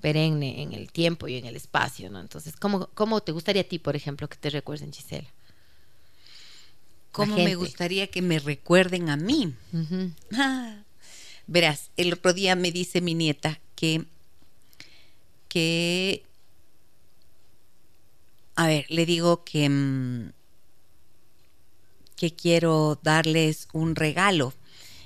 [0.02, 2.20] perenne en el tiempo y en el espacio, ¿no?
[2.20, 5.35] Entonces, ¿cómo, cómo te gustaría a ti, por ejemplo, que te recuerden, Gisela?
[7.16, 9.54] ¿Cómo me gustaría que me recuerden a mí?
[10.34, 10.82] Ah,
[11.46, 14.04] verás, el otro día me dice mi nieta que,
[15.48, 16.22] que,
[18.54, 20.32] a ver, le digo que, mm,
[22.16, 24.52] que quiero darles un regalo,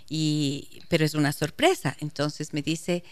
[0.09, 1.97] y, pero es una sorpresa.
[2.01, 3.05] Entonces me dice,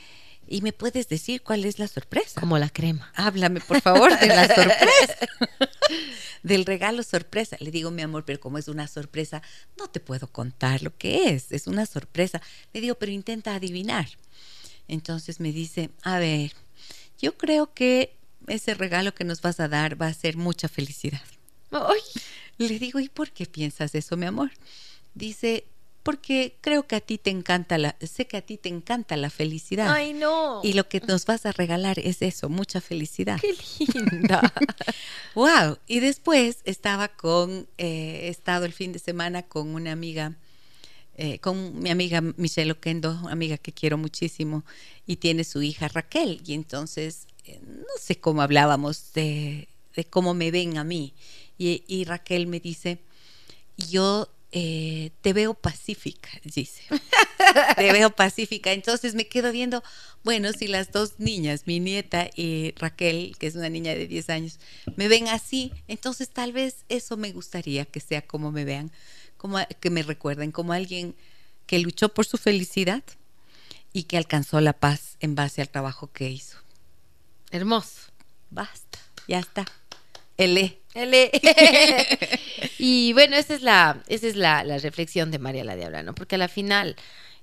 [0.48, 2.40] ¿y me puedes decir cuál es la sorpresa?
[2.40, 3.12] Como la crema.
[3.14, 5.16] Háblame, por favor, de la sorpresa.
[6.42, 7.56] del regalo sorpresa.
[7.60, 9.42] Le digo, mi amor, pero como es una sorpresa,
[9.76, 11.52] no te puedo contar lo que es.
[11.52, 12.40] Es una sorpresa.
[12.72, 14.08] Le digo, pero intenta adivinar.
[14.88, 16.52] Entonces me dice, a ver,
[17.20, 21.22] yo creo que ese regalo que nos vas a dar va a ser mucha felicidad.
[22.56, 24.50] Le digo, ¿y por qué piensas eso, mi amor?
[25.14, 25.66] Dice,
[26.08, 29.28] porque creo que a ti te encanta la, sé que a ti te encanta la
[29.28, 29.92] felicidad.
[29.92, 30.62] Ay, no.
[30.64, 33.38] Y lo que nos vas a regalar es eso, mucha felicidad.
[33.38, 33.54] Qué
[33.92, 34.40] linda.
[35.34, 35.76] wow.
[35.86, 40.38] Y después estaba con, eh, he estado el fin de semana con una amiga,
[41.18, 44.64] eh, con mi amiga Michelle Oquendo, amiga que quiero muchísimo,
[45.06, 46.40] y tiene su hija Raquel.
[46.46, 51.12] Y entonces, eh, no sé cómo hablábamos de, de, cómo me ven a mí.
[51.58, 52.98] Y, y Raquel me dice,
[53.76, 56.82] yo eh, te veo pacífica, dice.
[57.76, 58.72] te veo pacífica.
[58.72, 59.82] Entonces me quedo viendo,
[60.24, 64.30] bueno, si las dos niñas, mi nieta y Raquel, que es una niña de 10
[64.30, 64.58] años,
[64.96, 68.90] me ven así, entonces tal vez eso me gustaría que sea como me vean,
[69.36, 71.14] como que me recuerden como alguien
[71.66, 73.04] que luchó por su felicidad
[73.92, 76.58] y que alcanzó la paz en base al trabajo que hizo.
[77.50, 78.08] Hermoso.
[78.50, 79.66] Basta, ya está.
[80.38, 80.78] L.
[80.94, 81.30] L.
[82.78, 86.14] y bueno, esa es la, esa es la, la reflexión de María la Diabla, ¿no?
[86.14, 86.96] Porque a la final,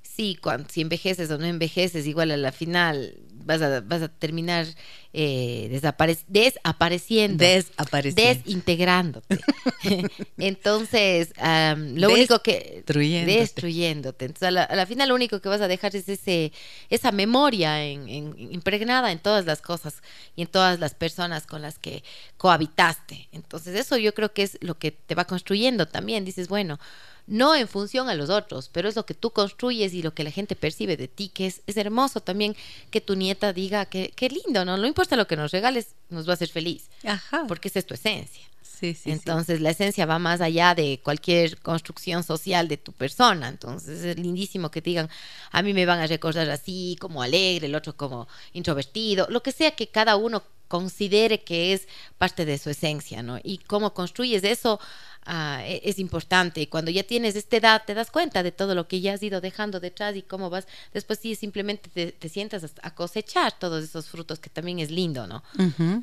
[0.06, 4.08] sí, cuando, si envejeces o no envejeces, igual a la final vas a, vas a
[4.08, 4.66] terminar
[5.14, 7.44] eh, desapareciendo.
[7.44, 8.44] Desapareciendo.
[8.44, 9.40] Desintegrándote.
[10.38, 12.84] Entonces, lo único que...
[12.86, 13.40] Destruyéndote.
[13.40, 14.26] Destruyéndote.
[14.26, 16.52] Entonces, a la, final lo único que vas a dejar es ese,
[16.90, 20.02] esa memoria en, impregnada en todas las cosas
[20.36, 22.04] y en todas las personas con las que
[22.38, 23.30] cohabitaste.
[23.32, 26.26] Entonces, eso yo creo que es lo que te va construyendo también.
[26.26, 26.80] Dices, bueno,
[27.28, 30.24] no en función a los otros, pero es lo que tú construyes y lo que
[30.24, 32.56] la gente percibe de ti, que es, es hermoso también
[32.92, 34.78] que tu nieta diga que qué lindo, ¿no?
[34.78, 37.46] No importa lo que nos regales, nos va a hacer feliz, Ajá.
[37.48, 38.46] porque esa es tu esencia.
[38.80, 43.48] Sí, sí, Entonces la esencia va más allá de cualquier construcción social de tu persona.
[43.48, 45.10] Entonces es lindísimo que te digan,
[45.52, 49.54] a mí me van a recordar así, como alegre, el otro como introvertido, lo que
[49.54, 53.40] sea que cada uno considere que es parte de su esencia, ¿no?
[53.44, 54.80] Y cómo construyes eso
[55.26, 56.62] Ah, e, es importante.
[56.62, 59.24] Y cuando ya tienes esta edad, te das cuenta de todo lo que ya has
[59.24, 60.68] ido dejando detrás y cómo vas.
[60.94, 65.44] Después sí, simplemente te, sientas a cosechar todos esos frutos, que también es lindo, ¿no?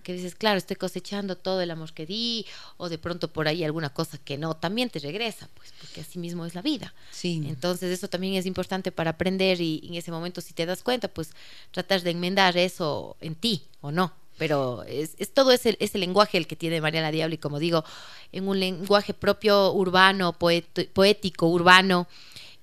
[0.03, 2.47] Que dices, claro, estoy cosechando todo el amor que di,
[2.77, 6.18] o de pronto por ahí alguna cosa que no, también te regresa, pues, porque así
[6.18, 6.93] mismo es la vida.
[7.11, 7.45] Sí.
[7.47, 11.09] Entonces, eso también es importante para aprender y en ese momento, si te das cuenta,
[11.09, 11.31] pues
[11.70, 14.12] tratar de enmendar eso en ti, ¿o no?
[14.43, 17.84] Pero es, es todo ese, ese, lenguaje el que tiene Mariana Diablo y como digo,
[18.32, 22.09] en un lenguaje propio urbano, poético, urbano.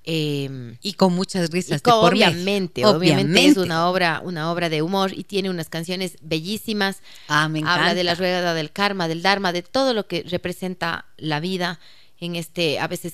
[0.04, 1.82] Em, y con muchas risas.
[1.86, 7.02] obviamente, obviamente, es una obra, una obra de humor y tiene unas canciones bellísimas.
[7.30, 7.80] Ah, me encanta.
[7.80, 11.80] Habla de la rueda del karma, del dharma, de todo lo que representa la vida
[12.20, 13.14] en este, a veces,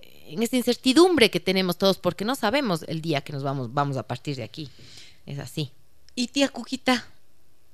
[0.00, 3.98] en esta incertidumbre que tenemos todos, porque no sabemos el día que nos vamos, vamos
[3.98, 4.70] a partir de aquí.
[5.26, 5.70] Es así.
[6.14, 7.06] Y tía Cuquita,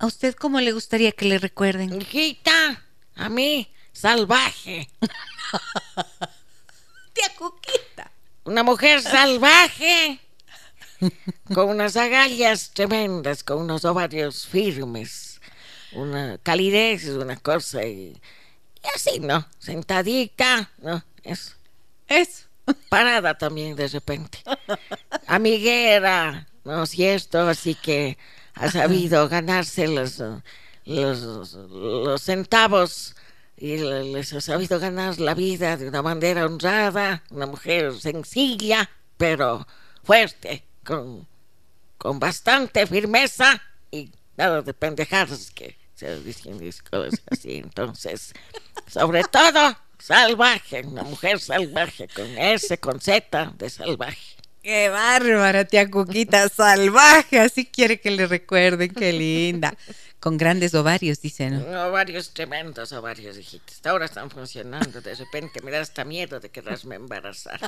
[0.02, 2.02] ¿A usted cómo le gustaría que le recuerden?
[2.02, 2.82] Hijita,
[3.14, 4.90] a mí, salvaje.
[7.12, 8.10] Tía Cuquita.
[8.42, 10.18] Una mujer salvaje.
[11.54, 15.40] con unas agallas tremendas, con unos ovarios firmes,
[15.92, 18.20] una calidez, una cosa y,
[18.82, 19.46] y así, ¿no?
[19.60, 21.04] Sentadita, ¿no?
[21.22, 21.52] Eso.
[22.08, 22.46] Eso.
[22.88, 24.40] Parada también de repente.
[25.28, 27.48] Amiguera, ¿no es cierto?
[27.48, 28.18] Así que
[28.54, 30.22] ha sabido ganarse los,
[30.84, 33.14] los, centavos
[33.56, 39.66] y les ha sabido ganar la vida de una manera honrada, una mujer sencilla, pero
[40.02, 41.26] fuerte, con,
[41.98, 46.58] con bastante firmeza y nada de pendejadas que se dicen
[46.90, 47.56] cosas así.
[47.58, 48.32] Entonces,
[48.88, 54.41] sobre todo, salvaje, una mujer salvaje, con S, con Z de salvaje.
[54.62, 59.76] Qué bárbara, tía Cuquita, salvaje, así quiere que le recuerden, qué linda.
[60.20, 61.88] Con grandes ovarios, dice, ¿no?
[61.88, 63.84] Ovarios tremendos, ovarios, hijitas.
[63.84, 65.00] Ahora están funcionando.
[65.00, 67.58] De repente me da hasta miedo de quererme embarazar.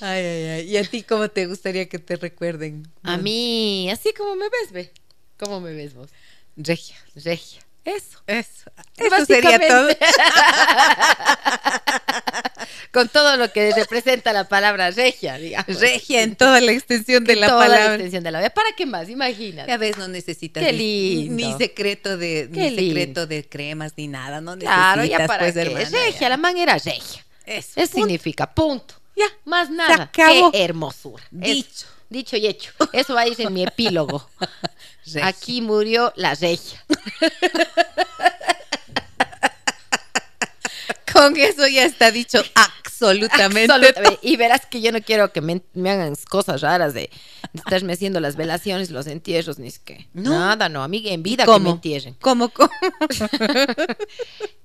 [0.00, 0.70] Ay, ay, ay.
[0.70, 2.90] ¿Y a ti cómo te gustaría que te recuerden?
[3.02, 4.92] A mí, así como me ves, ve.
[5.36, 6.10] ¿Cómo me ves vos?
[6.56, 6.96] Regia.
[7.14, 7.60] Regia.
[7.84, 8.18] Eso.
[8.26, 8.70] Eso.
[8.96, 9.88] Eso sería todo.
[12.92, 15.80] Con todo lo que representa la palabra regia, digamos.
[15.80, 17.86] Regia en toda la extensión de la toda palabra.
[17.88, 19.08] la extensión de la ¿Para qué más?
[19.08, 19.68] Imagínate.
[19.68, 21.34] Ya ves, no necesitas Qué ni- lindo.
[21.34, 25.40] ni secreto de Qué ni secreto de cremas ni nada, no Claro, necesitas ya para
[25.40, 25.60] pues qué.
[25.62, 25.88] hermana.
[25.90, 26.28] regia, ya.
[26.28, 27.24] la man era regia.
[27.44, 27.72] Eso.
[27.76, 27.96] Eso punto.
[28.06, 28.94] significa, punto.
[29.16, 30.04] Ya, Más nada.
[30.04, 30.50] acabó.
[30.52, 31.22] Qué hermosura.
[31.30, 31.68] Dicho.
[31.68, 31.86] Eso.
[32.14, 32.70] Dicho y hecho.
[32.92, 34.30] Eso va a ir en mi epílogo.
[35.24, 36.84] Aquí murió la regia.
[41.14, 43.72] Con eso ya está dicho absolutamente.
[43.72, 44.18] Absolutamente.
[44.22, 47.08] Y verás que yo no quiero que me, me hagan cosas raras de,
[47.54, 50.08] estarme haciendo las velaciones, los entierros, ni es que.
[50.12, 50.30] No.
[50.30, 50.82] Nada, no.
[50.82, 51.58] A mí en vida ¿Cómo?
[51.58, 52.14] que me entierren.
[52.20, 52.70] ¿Cómo, cómo?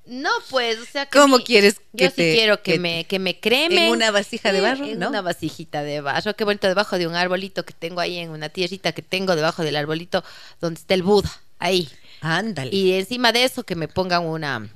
[0.05, 1.19] No, pues, o sea que.
[1.19, 3.77] ¿Cómo mi- quieres que Yo sí quiero que, que- me, que me cremen.
[3.83, 5.09] ¿En una vasija de barro, En no?
[5.09, 6.35] una vasijita de barro.
[6.35, 9.61] Qué bonito, debajo de un arbolito que tengo ahí, en una tierrita que tengo debajo
[9.61, 10.23] del arbolito
[10.59, 11.29] donde está el Buda.
[11.59, 11.87] Ahí.
[12.21, 12.75] Ándale.
[12.75, 14.67] Y encima de eso que me pongan una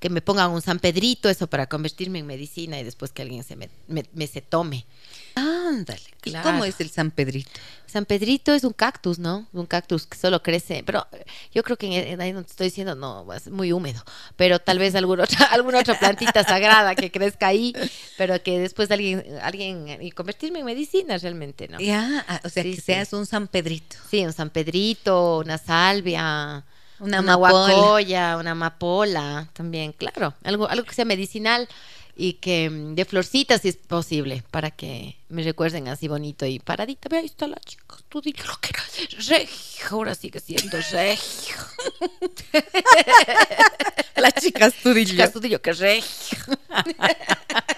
[0.00, 3.44] que me pongan un San Pedrito, eso para convertirme en medicina y después que alguien
[3.44, 4.86] se me, me- me se tome.
[5.34, 6.00] Ándale.
[6.24, 6.50] ¿Y Claro.
[6.50, 7.50] cómo es el San Pedrito?
[7.86, 9.46] San Pedrito es un cactus, ¿no?
[9.52, 11.06] Un cactus que solo crece, pero
[11.54, 14.02] yo creo que en, ahí donde te estoy diciendo no, es muy húmedo,
[14.36, 17.74] pero tal vez alguna otra, alguna otra plantita sagrada que crezca ahí,
[18.18, 21.78] pero que después alguien, alguien, y convertirme en medicina realmente, ¿no?
[21.80, 22.82] Ya, ah, o sea, Sí, que sí.
[22.82, 23.96] seas un San Pedrito.
[24.10, 26.64] Sí, un San Pedrito, una salvia,
[27.00, 28.36] Una una, amapola.
[28.36, 31.68] una amapola, también, claro, algo, algo que sea medicinal
[32.14, 36.58] y que mm, de florcitas si es posible, para que me recuerden así bonito y
[36.58, 37.08] paradita.
[37.08, 38.82] Ve, ahí está la chica, tú dile lo que era
[39.28, 41.56] regio, ahora sigue siendo regio.
[44.16, 45.12] La chica estudillo.
[45.12, 46.38] Chica, tú dile que regio.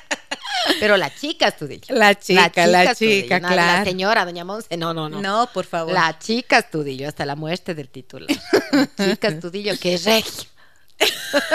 [0.83, 1.95] Pero la chica estudillo.
[1.95, 3.85] La chica, la chica, no, La claro.
[3.85, 5.21] señora, doña Monse, no, no, no.
[5.23, 5.93] No, por favor.
[5.95, 8.27] La chica Estudillo, hasta la muerte del título.
[8.73, 10.43] La chica Estudillo, que es regio.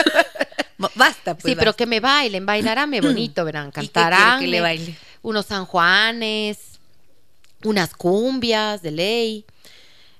[0.95, 1.51] Basta, pues.
[1.51, 4.39] sí, pero que me bailen, bailaránme bonito, verán, ¿Y qué quiere cantarán.
[4.39, 4.95] que le baile?
[5.23, 6.57] Unos San Juanes,
[7.65, 9.45] unas cumbias de ley,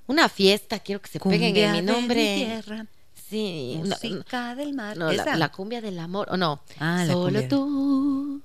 [0.08, 2.36] una fiesta, quiero que se peguen Cumbia en mi de nombre.
[2.36, 2.86] tierra,
[3.30, 4.96] Sí, no, música del mar.
[4.98, 6.62] no, la, la cumbia del amor, o no.
[6.80, 8.42] Ah, la Solo tú,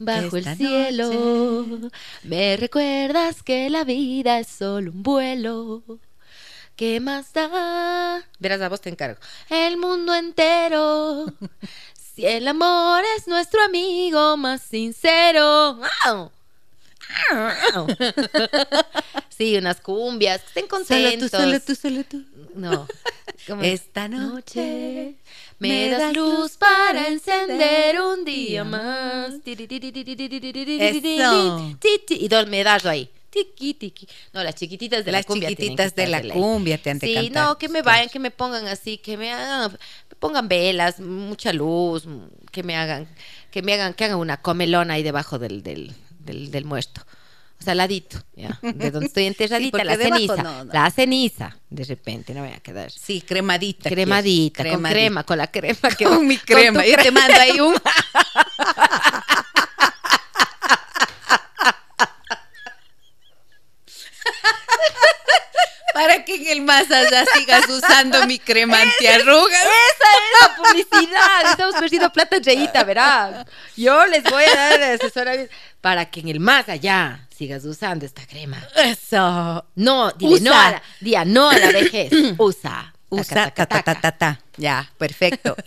[0.00, 1.06] bajo Esta el cielo,
[1.68, 1.96] noche.
[2.24, 5.82] me recuerdas que la vida es solo un vuelo.
[6.74, 8.24] ¿Qué más da?
[8.38, 9.20] Verás, a vos te encargo.
[9.50, 11.26] El mundo entero.
[12.14, 15.78] si el amor es nuestro amigo más sincero.
[19.28, 21.30] Sí, unas cumbias, estén Solo contentos.
[21.30, 22.24] tú, solo tú, solo tú.
[22.54, 22.86] No.
[23.46, 23.62] ¿Cómo?
[23.62, 25.14] Esta noche
[25.60, 29.34] me das luz para encender un día más.
[29.44, 31.74] Eso.
[32.08, 33.10] Y dos medallos ahí.
[33.30, 34.08] Tiqui, tiqui.
[34.32, 35.48] No, las chiquititas de Las la cumbia.
[35.48, 37.44] tienen chiquititas de la cumbia te han de Sí, cantar.
[37.44, 41.52] no, que me vayan, que me pongan así, que me hagan, me pongan velas, mucha
[41.52, 42.08] luz,
[42.50, 43.06] que me hagan,
[43.52, 47.02] que me hagan, que hagan una comelona ahí debajo del, del, del, del muerto.
[47.60, 50.36] O sea, al ladito, ya, de donde estoy enterradita, la ceniza.
[50.36, 50.72] no, no.
[50.72, 52.90] La ceniza, de repente, no voy a quedar.
[52.90, 53.90] Sí, cremadita.
[53.90, 56.86] Cremadita, con crema, con la crema que Con mi crema.
[56.86, 57.74] Yo te mando ahí un.
[65.92, 69.60] Para que en el más allá sigas usando mi crema antiarrugas.
[69.60, 71.50] Esa es la publicidad.
[71.50, 73.44] Estamos perdiendo plata reíta, verán.
[73.76, 75.52] Yo les voy a dar asesoramiento
[75.82, 78.62] para que en el más allá sigas usando esta crema.
[78.76, 79.64] Eso.
[79.74, 80.44] No, dile Usa.
[80.44, 82.12] no a la, día, no a la vejez.
[82.36, 82.94] Usa.
[83.08, 84.18] Usa Taca, ta, taca, ta, ta, taca.
[84.18, 84.40] ta, ta.
[84.58, 85.56] Ya, perfecto.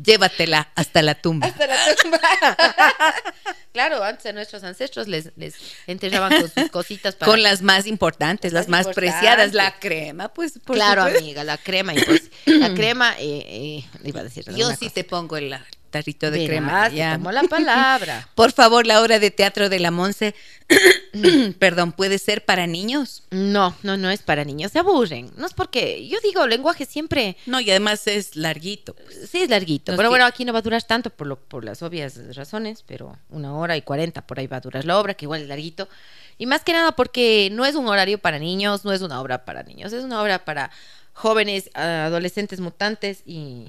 [0.00, 1.48] Llévatela hasta la tumba.
[1.48, 2.20] Hasta la tumba.
[3.72, 5.56] claro, antes a nuestros ancestros les, les
[5.88, 7.30] enterraban con sus cositas para...
[7.30, 9.52] Con las más importantes, las Más preciadas.
[9.52, 11.92] La crema, pues, por Claro, amiga, la crema.
[11.94, 14.94] y pues, la crema, eh, eh, iba a decir Yo sí cosa.
[14.94, 15.52] te pongo el
[15.88, 16.90] tarrito de Verás, crema.
[16.90, 17.18] te ya.
[17.18, 18.28] la palabra.
[18.34, 20.34] Por favor, la obra de teatro de la Monse,
[21.58, 23.24] perdón, ¿puede ser para niños?
[23.30, 25.30] No, no, no es para niños, se aburren.
[25.36, 28.94] No es porque, yo digo, lenguaje siempre, No, y además es larguito.
[28.94, 29.28] pues.
[29.30, 30.10] sí es larguito, No, pero sí.
[30.10, 33.54] bueno, aquí no va a durar tanto por, lo, por las obvias razones, pero una
[33.54, 35.88] hora y cuarenta por ahí va a durar la obra, que igual es larguito.
[36.38, 39.44] Y más que nada porque no es un horario para niños, no es una obra
[39.44, 40.70] para niños, es una obra para
[41.12, 43.66] jóvenes, adolescentes mutantes y,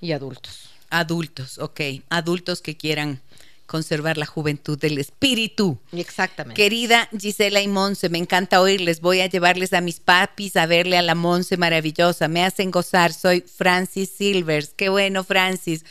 [0.00, 0.70] y adultos.
[0.92, 1.80] Adultos, ok.
[2.10, 3.20] Adultos que quieran
[3.66, 5.78] conservar la juventud del espíritu.
[5.92, 6.60] Exactamente.
[6.60, 9.00] Querida Gisela y Monse, me encanta oírles.
[9.00, 12.28] Voy a llevarles a mis papis a verle a la Monse maravillosa.
[12.28, 13.14] Me hacen gozar.
[13.14, 14.74] Soy Francis Silvers.
[14.76, 15.86] Qué bueno, Francis.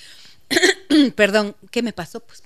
[1.16, 2.20] Perdón, ¿qué me pasó?
[2.20, 2.44] Pues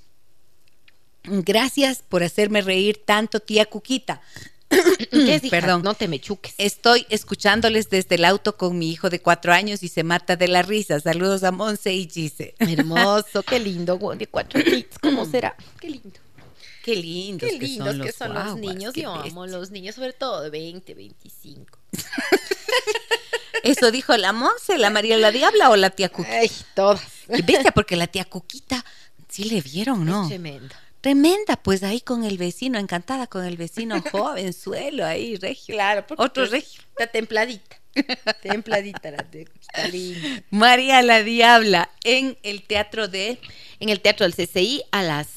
[1.24, 4.22] gracias por hacerme reír tanto, tía Cuquita.
[4.70, 5.60] ¿Qué es, hija?
[5.60, 5.84] Perdón.
[5.84, 6.54] No te me chuques.
[6.58, 10.48] Estoy escuchándoles desde el auto con mi hijo de cuatro años y se mata de
[10.48, 11.00] la risa.
[11.00, 12.56] Saludos a Monse y Gise.
[12.60, 14.86] Hermoso, qué lindo, de cuatro años.
[15.02, 15.56] ¿Cómo será?
[15.80, 16.20] Qué lindo.
[16.84, 18.94] Qué lindos, qué lindos que son, los, niños.
[18.94, 21.80] Yo amo los niños, sobre todo de 20, 25.
[23.64, 26.38] Eso dijo la Monse, la María la Diabla o la tía Cuquita.
[26.38, 27.02] Ay, todas.
[27.28, 28.86] Y bestia, porque la tía Cuquita
[29.28, 30.24] sí le vieron, ¿no?
[30.24, 30.80] Es tremenda.
[31.06, 35.76] Tremenda, pues ahí con el vecino, encantada con el vecino joven, suelo ahí, regio.
[35.76, 36.82] Claro, otro regio.
[36.90, 37.80] Está templadita.
[38.42, 39.24] templadita la
[40.50, 43.40] María la Diabla en el teatro de.
[43.80, 45.28] En el teatro del CCI a las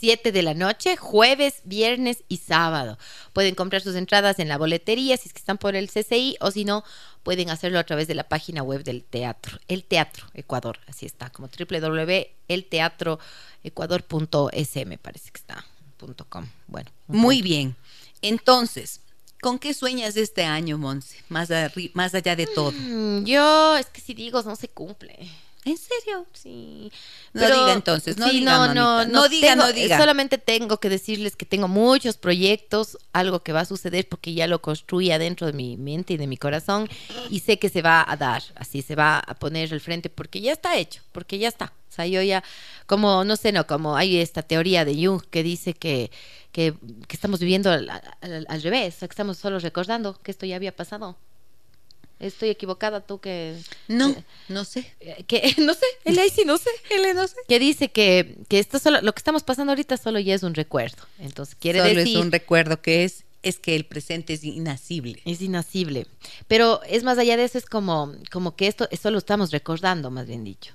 [0.00, 2.98] 7 de la noche, jueves, viernes y sábado.
[3.32, 6.50] Pueden comprar sus entradas en la boletería si es que están por el CCI o
[6.50, 6.82] si no,
[7.24, 9.58] pueden hacerlo a través de la página web del teatro.
[9.66, 13.18] El Teatro Ecuador, así está, como www.elteatro
[13.64, 15.64] ecuador.es me parece que está,
[15.96, 16.46] punto .com.
[16.68, 16.90] Bueno.
[17.08, 17.74] Muy bien.
[18.22, 19.00] Entonces,
[19.40, 21.16] ¿con qué sueñas este año, Monse?
[21.28, 21.48] Más,
[21.94, 22.72] más allá de todo.
[22.72, 25.28] Mm, yo, es que si digo, no se cumple.
[25.64, 26.26] ¿En serio?
[26.34, 26.92] Sí.
[27.32, 29.98] No diga entonces, no diga, no, no, no, diga, no diga.
[29.98, 34.46] Solamente tengo que decirles que tengo muchos proyectos, algo que va a suceder porque ya
[34.46, 36.88] lo construí adentro de mi mente y de mi corazón
[37.30, 40.42] y sé que se va a dar, así se va a poner al frente porque
[40.42, 41.72] ya está hecho, porque ya está.
[41.88, 42.44] O sea, yo ya,
[42.86, 46.10] como, no sé, no, como hay esta teoría de Jung que dice que,
[46.52, 46.74] que,
[47.08, 50.74] estamos viviendo al, al revés, o sea, que estamos solo recordando que esto ya había
[50.74, 51.16] pasado.
[52.26, 53.56] Estoy equivocada, tú que...
[53.88, 54.92] No, eh, no sé.
[55.00, 57.36] Eh, que, no sé, él ahí sí no sé, él no sé.
[57.48, 60.54] Que dice que, que esto solo, lo que estamos pasando ahorita solo ya es un
[60.54, 61.02] recuerdo.
[61.18, 62.16] Entonces quiere solo decir...
[62.16, 65.20] es un recuerdo que es es que el presente es inasible.
[65.26, 66.06] Es inasible.
[66.48, 70.10] Pero es más allá de eso, es como, como que esto, esto lo estamos recordando,
[70.10, 70.72] más bien dicho.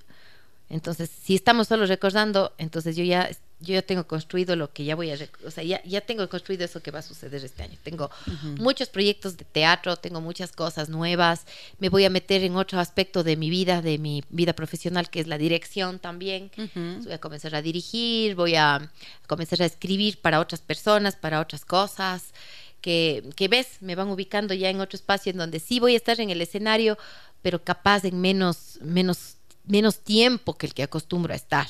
[0.69, 3.27] Entonces, si estamos solo recordando, entonces yo ya
[3.61, 6.63] yo ya tengo construido lo que ya voy a, o sea, ya, ya tengo construido
[6.63, 7.77] eso que va a suceder este año.
[7.83, 8.09] Tengo
[8.57, 11.45] muchos proyectos de teatro, tengo muchas cosas nuevas,
[11.77, 15.19] me voy a meter en otro aspecto de mi vida, de mi vida profesional, que
[15.19, 16.51] es la dirección también.
[17.03, 18.91] Voy a comenzar a dirigir, voy a
[19.27, 22.33] comenzar a escribir para otras personas, para otras cosas.
[22.81, 25.97] Que, que ves, me van ubicando ya en otro espacio en donde sí voy a
[25.97, 26.97] estar en el escenario,
[27.41, 29.35] pero capaz en menos, menos
[29.65, 31.67] menos tiempo que el que acostumbro a estar,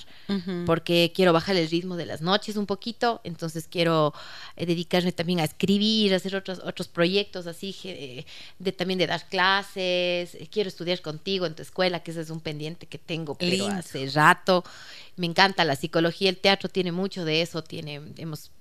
[0.66, 4.14] porque quiero bajar el ritmo de las noches un poquito, entonces quiero
[4.56, 7.76] eh, dedicarme también a escribir, a hacer otros, otros proyectos así,
[8.60, 12.30] de, también de dar clases, eh, quiero estudiar contigo en tu escuela, que ese es
[12.30, 14.64] un pendiente que tengo pero hace rato,
[15.18, 18.52] me encanta la psicología, el teatro tiene mucho de eso, tiene, hemos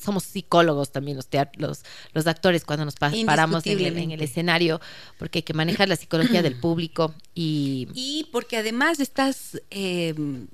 [0.00, 1.82] somos psicólogos también los, los,
[2.12, 4.80] los actores cuando nos paramos en el, escenario,
[5.18, 7.88] porque hay que manejar la psicología del público y...
[7.94, 9.60] Y porque además estás...
[9.70, 10.48] Em,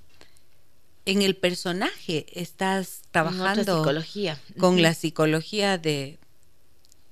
[1.05, 4.41] en el personaje estás trabajando psicología.
[4.57, 6.19] con la psicología de,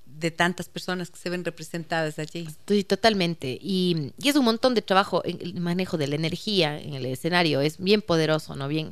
[0.07, 2.49] de tantas personas que se ven representadas allí.
[2.68, 3.59] Sí, totalmente.
[3.61, 7.61] Y, y, es un montón de trabajo el manejo de la energía en el escenario.
[7.61, 8.68] Es bien poderoso, ¿no?
[8.68, 8.91] Bien,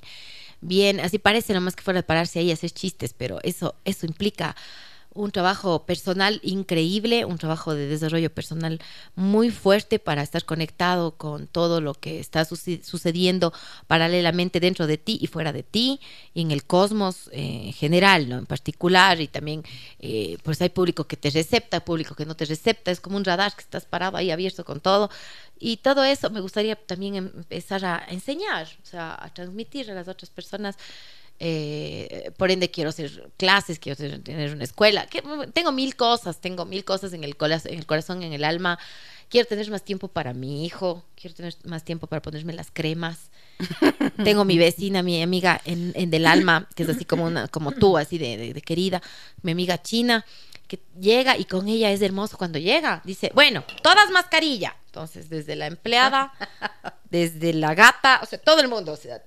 [0.61, 4.07] bien, así parece nomás que fuera a pararse ahí a hacer chistes, pero eso, eso
[4.07, 4.57] implica
[5.15, 8.81] un trabajo personal increíble, un trabajo de desarrollo personal
[9.17, 13.53] muy fuerte para estar conectado con todo lo que está sucediendo
[13.87, 16.01] paralelamente dentro de ti y fuera de ti,
[16.35, 18.39] en el cosmos eh, en general, ¿no?
[18.39, 19.65] En particular, y también,
[19.99, 23.25] eh, pues hay público que te recepta, público que no te recepta, es como un
[23.25, 25.11] radar que estás parado ahí abierto con todo,
[25.59, 30.07] y todo eso me gustaría también empezar a enseñar, o sea, a transmitir a las
[30.07, 30.77] otras personas
[31.41, 35.23] eh, por ende quiero hacer clases, quiero tener una escuela, que,
[35.53, 38.79] tengo mil cosas, tengo mil cosas en el, en el corazón, en el alma,
[39.29, 43.31] quiero tener más tiempo para mi hijo, quiero tener más tiempo para ponerme las cremas.
[44.25, 47.73] tengo mi vecina, mi amiga en, en, del alma, que es así como una, como
[47.73, 49.03] tú, así de, de querida,
[49.43, 50.25] mi amiga china,
[50.69, 53.01] que llega y con ella es hermoso cuando llega.
[53.05, 54.77] Dice, bueno, todas mascarilla.
[54.87, 56.33] Entonces, desde la empleada,
[57.11, 59.21] desde la gata, o sea, todo el mundo, o sea,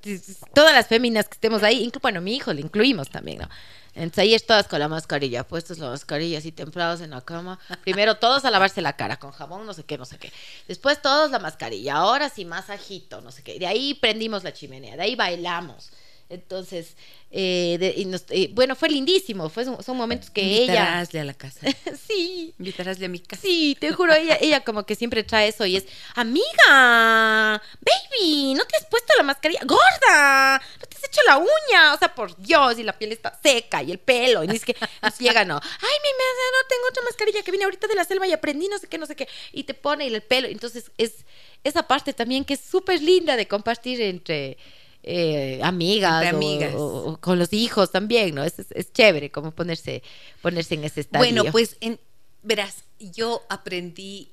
[0.54, 3.50] todas las féminas que estemos ahí, incluso, bueno, mi hijo le incluimos también, ¿no?
[3.94, 7.60] Entonces ahí es todas con la mascarilla, puestos la mascarilla así templados en la cama.
[7.84, 10.32] Primero todos a lavarse la cara con jabón, no sé qué, no sé qué.
[10.68, 13.60] Después todos la mascarilla, ahora sí masajito, no sé qué.
[13.60, 15.92] De ahí prendimos la chimenea, de ahí bailamos.
[16.32, 16.96] Entonces,
[17.30, 19.50] eh, de- y nos- eh, bueno, fue lindísimo.
[19.50, 20.62] Fue, son momentos que ella.
[20.74, 21.60] Invitarásle a la casa.
[22.08, 22.54] sí.
[22.58, 23.42] Invitarásle a mi casa.
[23.42, 25.86] Sí, te juro, ella, ella como que siempre trae eso y es,
[26.16, 29.62] amiga, baby, ¿no te has puesto la mascarilla?
[29.66, 31.94] Gorda, ¿no te has hecho la uña?
[31.94, 34.76] O sea, por Dios, y la piel está seca y el pelo, y es que
[35.02, 38.06] nos llega, no, ay, mi mesa, no tengo otra mascarilla que vine ahorita de la
[38.06, 40.92] selva y aprendí no sé qué, no sé qué, y te pone el pelo, entonces
[40.98, 41.26] es
[41.64, 44.58] esa parte también que es súper linda de compartir entre...
[45.04, 46.74] eh, amigas, o- amigas.
[46.76, 48.44] O, o con los hijos también, ¿no?
[48.44, 50.04] Es, es, es chévere como ponerse,
[50.42, 51.20] ponerse en ese estadio.
[51.26, 52.00] Bueno, pues en,
[52.44, 54.30] verás, yo aprendí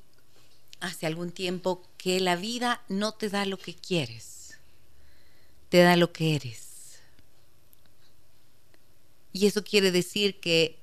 [0.80, 4.58] hace algún tiempo que la vida no te da lo que quieres,
[5.70, 7.00] te da lo que eres.
[9.32, 10.76] Y eso quiere decir que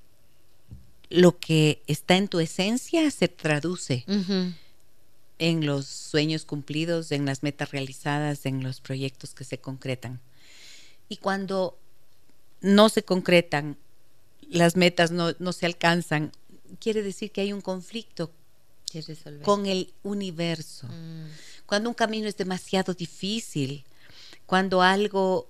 [1.10, 4.54] lo que está en tu esencia se traduce Ujú.
[5.40, 10.20] En los sueños cumplidos, en las metas realizadas, en los proyectos que se concretan.
[11.10, 11.78] Y cuando
[12.62, 13.78] no se concretan,
[14.50, 16.32] las metas no, no se alcanzan,
[16.80, 18.32] quiere decir que hay un conflicto
[19.44, 20.88] con el universo.
[20.88, 21.28] Mm.
[21.66, 23.84] Cuando un camino es demasiado difícil,
[24.46, 25.50] cuando algo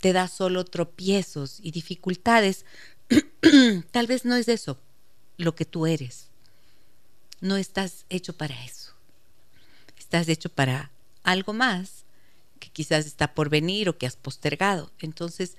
[0.00, 2.64] te da solo tropiezos y dificultades,
[3.90, 4.78] tal vez no es eso
[5.36, 6.28] lo que tú eres.
[7.40, 8.81] No estás hecho para eso.
[10.12, 10.90] Estás hecho para
[11.22, 12.04] algo más
[12.60, 14.92] que quizás está por venir o que has postergado.
[14.98, 15.56] Entonces,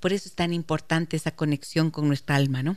[0.00, 2.76] por eso es tan importante esa conexión con nuestra alma, ¿no?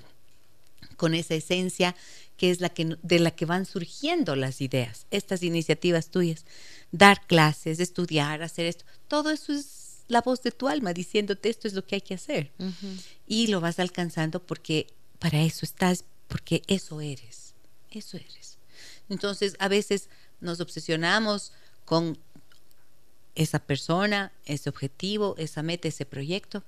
[0.95, 1.95] Con esa esencia
[2.37, 6.45] que es la que de la que van surgiendo las ideas, estas iniciativas tuyas,
[6.91, 11.67] dar clases, estudiar, hacer esto, todo eso es la voz de tu alma diciéndote esto
[11.67, 12.51] es lo que hay que hacer.
[13.25, 14.85] Y lo vas alcanzando porque
[15.17, 17.55] para eso estás, porque eso eres,
[17.89, 18.59] eso eres.
[19.09, 21.51] Entonces, a veces nos obsesionamos
[21.85, 22.17] con
[23.35, 26.63] esa persona, ese objetivo, esa meta, ese proyecto.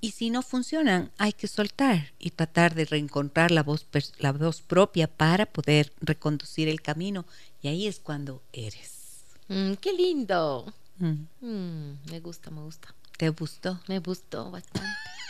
[0.00, 3.86] Y si no funcionan, hay que soltar y tratar de reencontrar la voz,
[4.18, 7.26] la voz propia para poder reconducir el camino.
[7.62, 9.24] Y ahí es cuando eres.
[9.48, 10.72] Mm, qué lindo.
[10.98, 12.94] Mm, Mm, me gusta, me gusta.
[13.16, 13.80] ¿Te gustó?
[13.88, 14.88] Me gustó bastante.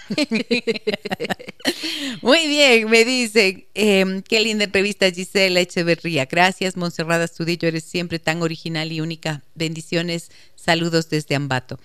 [2.22, 3.66] Muy bien, me dicen.
[3.74, 6.26] eh, qué linda entrevista, Gisela Echeverría.
[6.26, 7.68] Gracias, Monserrada Astudillo.
[7.68, 9.42] Eres siempre tan original y única.
[9.54, 10.30] Bendiciones.
[10.54, 11.78] Saludos desde Ambato.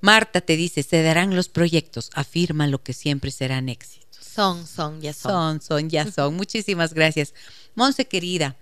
[0.00, 2.10] Marta te dice: se darán los proyectos.
[2.14, 4.02] Afirma lo que siempre serán éxitos.
[4.24, 5.32] Son, son, ya son.
[5.32, 6.34] Son, son, ya son.
[6.34, 7.34] Muchísimas gracias.
[7.74, 8.56] Monse querida,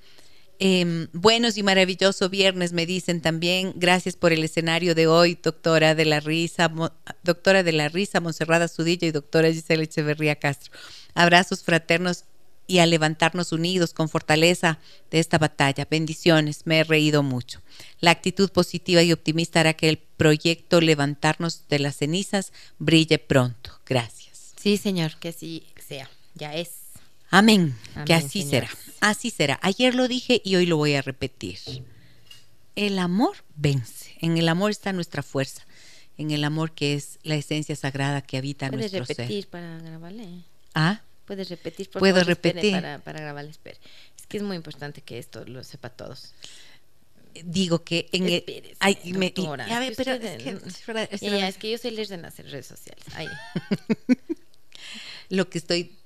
[0.60, 3.72] eh, buenos y maravilloso viernes, me dicen también.
[3.76, 6.92] Gracias por el escenario de hoy, doctora de la risa, Mo-
[7.24, 10.72] doctora de la risa, Monserrada Sudillo y doctora Gisela Echeverría Castro.
[11.14, 12.24] Abrazos fraternos
[12.66, 14.78] y a levantarnos unidos con fortaleza
[15.10, 15.88] de esta batalla.
[15.90, 17.60] Bendiciones, me he reído mucho.
[17.98, 23.80] La actitud positiva y optimista hará que el proyecto Levantarnos de las cenizas brille pronto.
[23.86, 24.52] Gracias.
[24.56, 26.08] Sí, señor, que así sea.
[26.34, 26.70] Ya es.
[27.30, 27.76] Amén.
[28.06, 28.68] que así será.
[29.00, 29.58] Así será.
[29.62, 31.58] Ayer lo dije y hoy lo voy a repetir.
[32.76, 34.14] El amor vence.
[34.20, 35.64] En el amor está nuestra fuerza.
[36.18, 39.50] En el amor que es la esencia sagrada que habita en Puedes nuestro repetir ser.
[39.50, 40.28] para grabarle.
[40.74, 42.72] Ah, Puedes repetir, por Puedo favor, repetir.
[42.72, 43.78] Para, para grabarle, espere.
[44.18, 46.34] Es que es muy importante que esto lo sepa todos.
[47.44, 48.44] digo que en el.
[48.80, 50.20] Ay, me- doctora, ya ve, es que pero es
[51.20, 53.04] que- es yo soy líder en las redes sociales.
[53.14, 53.28] Ahí.
[55.28, 55.96] lo que estoy.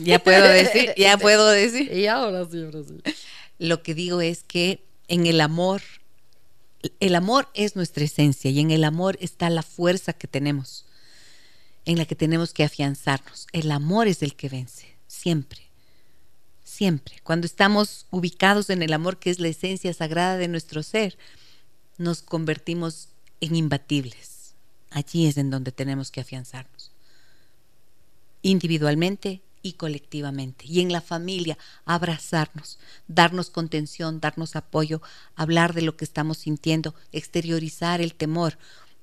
[0.00, 1.92] Ya puedo decir, ya puedo decir.
[1.92, 3.14] Y ahora sí, ahora sí.
[3.58, 5.82] Lo que digo es que en el amor,
[7.00, 10.84] el amor es nuestra esencia y en el amor está la fuerza que tenemos,
[11.84, 13.46] en la que tenemos que afianzarnos.
[13.52, 15.62] El amor es el que vence, siempre,
[16.64, 17.16] siempre.
[17.22, 21.16] Cuando estamos ubicados en el amor, que es la esencia sagrada de nuestro ser,
[21.96, 23.08] nos convertimos
[23.40, 24.54] en imbatibles.
[24.90, 26.92] Allí es en donde tenemos que afianzarnos
[28.46, 30.64] individualmente y colectivamente.
[30.66, 32.78] Y en la familia, abrazarnos,
[33.08, 35.02] darnos contención, darnos apoyo,
[35.34, 38.58] hablar de lo que estamos sintiendo, exteriorizar el temor,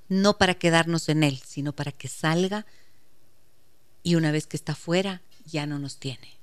[0.09, 2.65] no para quedarnos en él, sino para que salga
[4.03, 6.37] y una vez que está fuera, ya no nos tiene.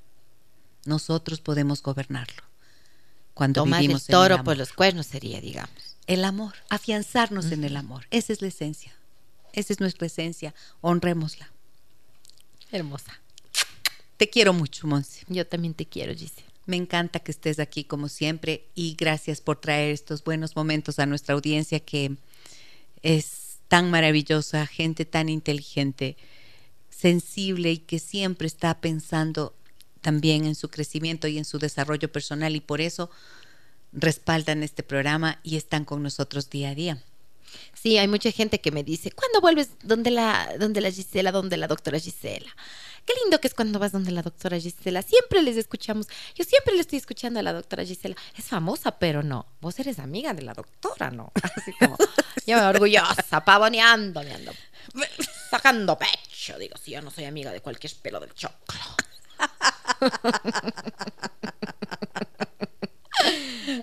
[0.87, 2.43] Nosotros podemos gobernarlo.
[3.35, 4.45] Cuando Tomar el vivimos en el toro amor.
[4.45, 5.97] por los cuernos sería, digamos.
[6.07, 8.07] El amor, afianzarnos en el amor.
[8.11, 8.93] Esa es la esencia.
[9.53, 10.55] Esa es nuestra esencia.
[10.81, 11.51] Honrémosla.
[12.73, 13.20] Hermosa.
[14.21, 15.25] Te quiero mucho, Monse.
[15.29, 16.45] Yo también te quiero, Gise.
[16.67, 21.07] Me encanta que estés aquí como siempre y gracias por traer estos buenos momentos a
[21.07, 22.19] nuestra audiencia que
[23.01, 26.19] es tan maravillosa, gente tan inteligente,
[26.91, 29.55] sensible y que siempre está pensando
[30.03, 33.11] también en su crecimiento y en su desarrollo personal y por eso
[33.95, 37.03] respaldan este programa y están con nosotros día a día.
[37.74, 41.56] Sí, hay mucha gente que me dice, ¿cuándo vuelves donde la, donde la Gisela, donde
[41.56, 42.55] la doctora Gisela?
[43.06, 45.02] Qué lindo que es cuando vas donde la doctora Gisela.
[45.02, 46.06] Siempre les escuchamos.
[46.35, 48.16] Yo siempre le estoy escuchando a la doctora Gisela.
[48.36, 49.47] Es famosa, pero no.
[49.60, 51.32] Vos eres amiga de la doctora, ¿no?
[51.56, 51.97] Así como,
[52.47, 54.52] yo me orgullosa, pavoneando, me ando
[55.51, 56.59] sacando pecho.
[56.59, 58.81] Digo, si yo no soy amiga de cualquier pelo del choclo.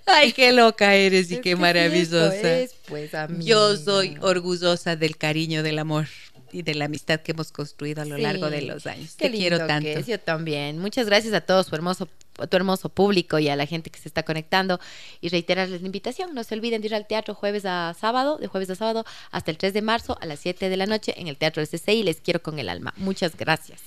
[0.05, 2.57] Ay, qué loca eres y Es qué maravillosa.
[2.59, 3.11] es, pues.
[3.39, 6.07] Yo soy orgullosa del cariño, del amor
[6.51, 8.21] y de la amistad que hemos construido a lo Sí.
[8.21, 9.15] largo de los años.
[9.17, 9.85] Qué Te quiero lindo tanto.
[9.85, 10.79] que es, yo también.
[10.79, 12.07] Muchas gracias a todos, su hermoso,
[12.49, 14.79] tu hermoso público y a la gente que se está conectando.
[15.21, 16.33] Y reiterarles la invitación.
[16.33, 19.51] No se olviden de ir al teatro jueves a sábado, de jueves a sábado, hasta
[19.51, 22.03] el 3 de marzo a las 7 de la noche en el Teatro del CCI.
[22.03, 22.93] Les quiero con el alma.
[22.97, 23.81] Muchas gracias.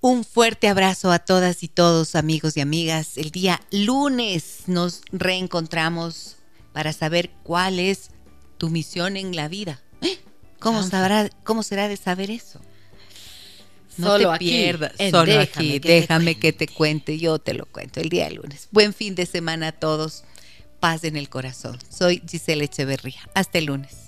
[0.00, 3.16] Un fuerte abrazo a todas y todos, amigos y amigas.
[3.16, 6.36] El día lunes nos reencontramos
[6.72, 8.10] para saber cuál es
[8.58, 9.80] tu misión en la vida.
[10.00, 10.18] ¿Eh?
[10.60, 12.60] ¿Cómo, sabrá, ¿Cómo será de saber eso?
[13.96, 14.92] No Solo te aquí, pierdas.
[15.10, 15.72] Solo Déjame aquí.
[15.72, 17.18] que te Déjame que te cuente.
[17.18, 18.68] Yo te lo cuento el día lunes.
[18.70, 20.22] Buen fin de semana a todos.
[20.78, 21.76] Paz en el corazón.
[21.90, 23.28] Soy Gisela Echeverría.
[23.34, 24.07] Hasta el lunes.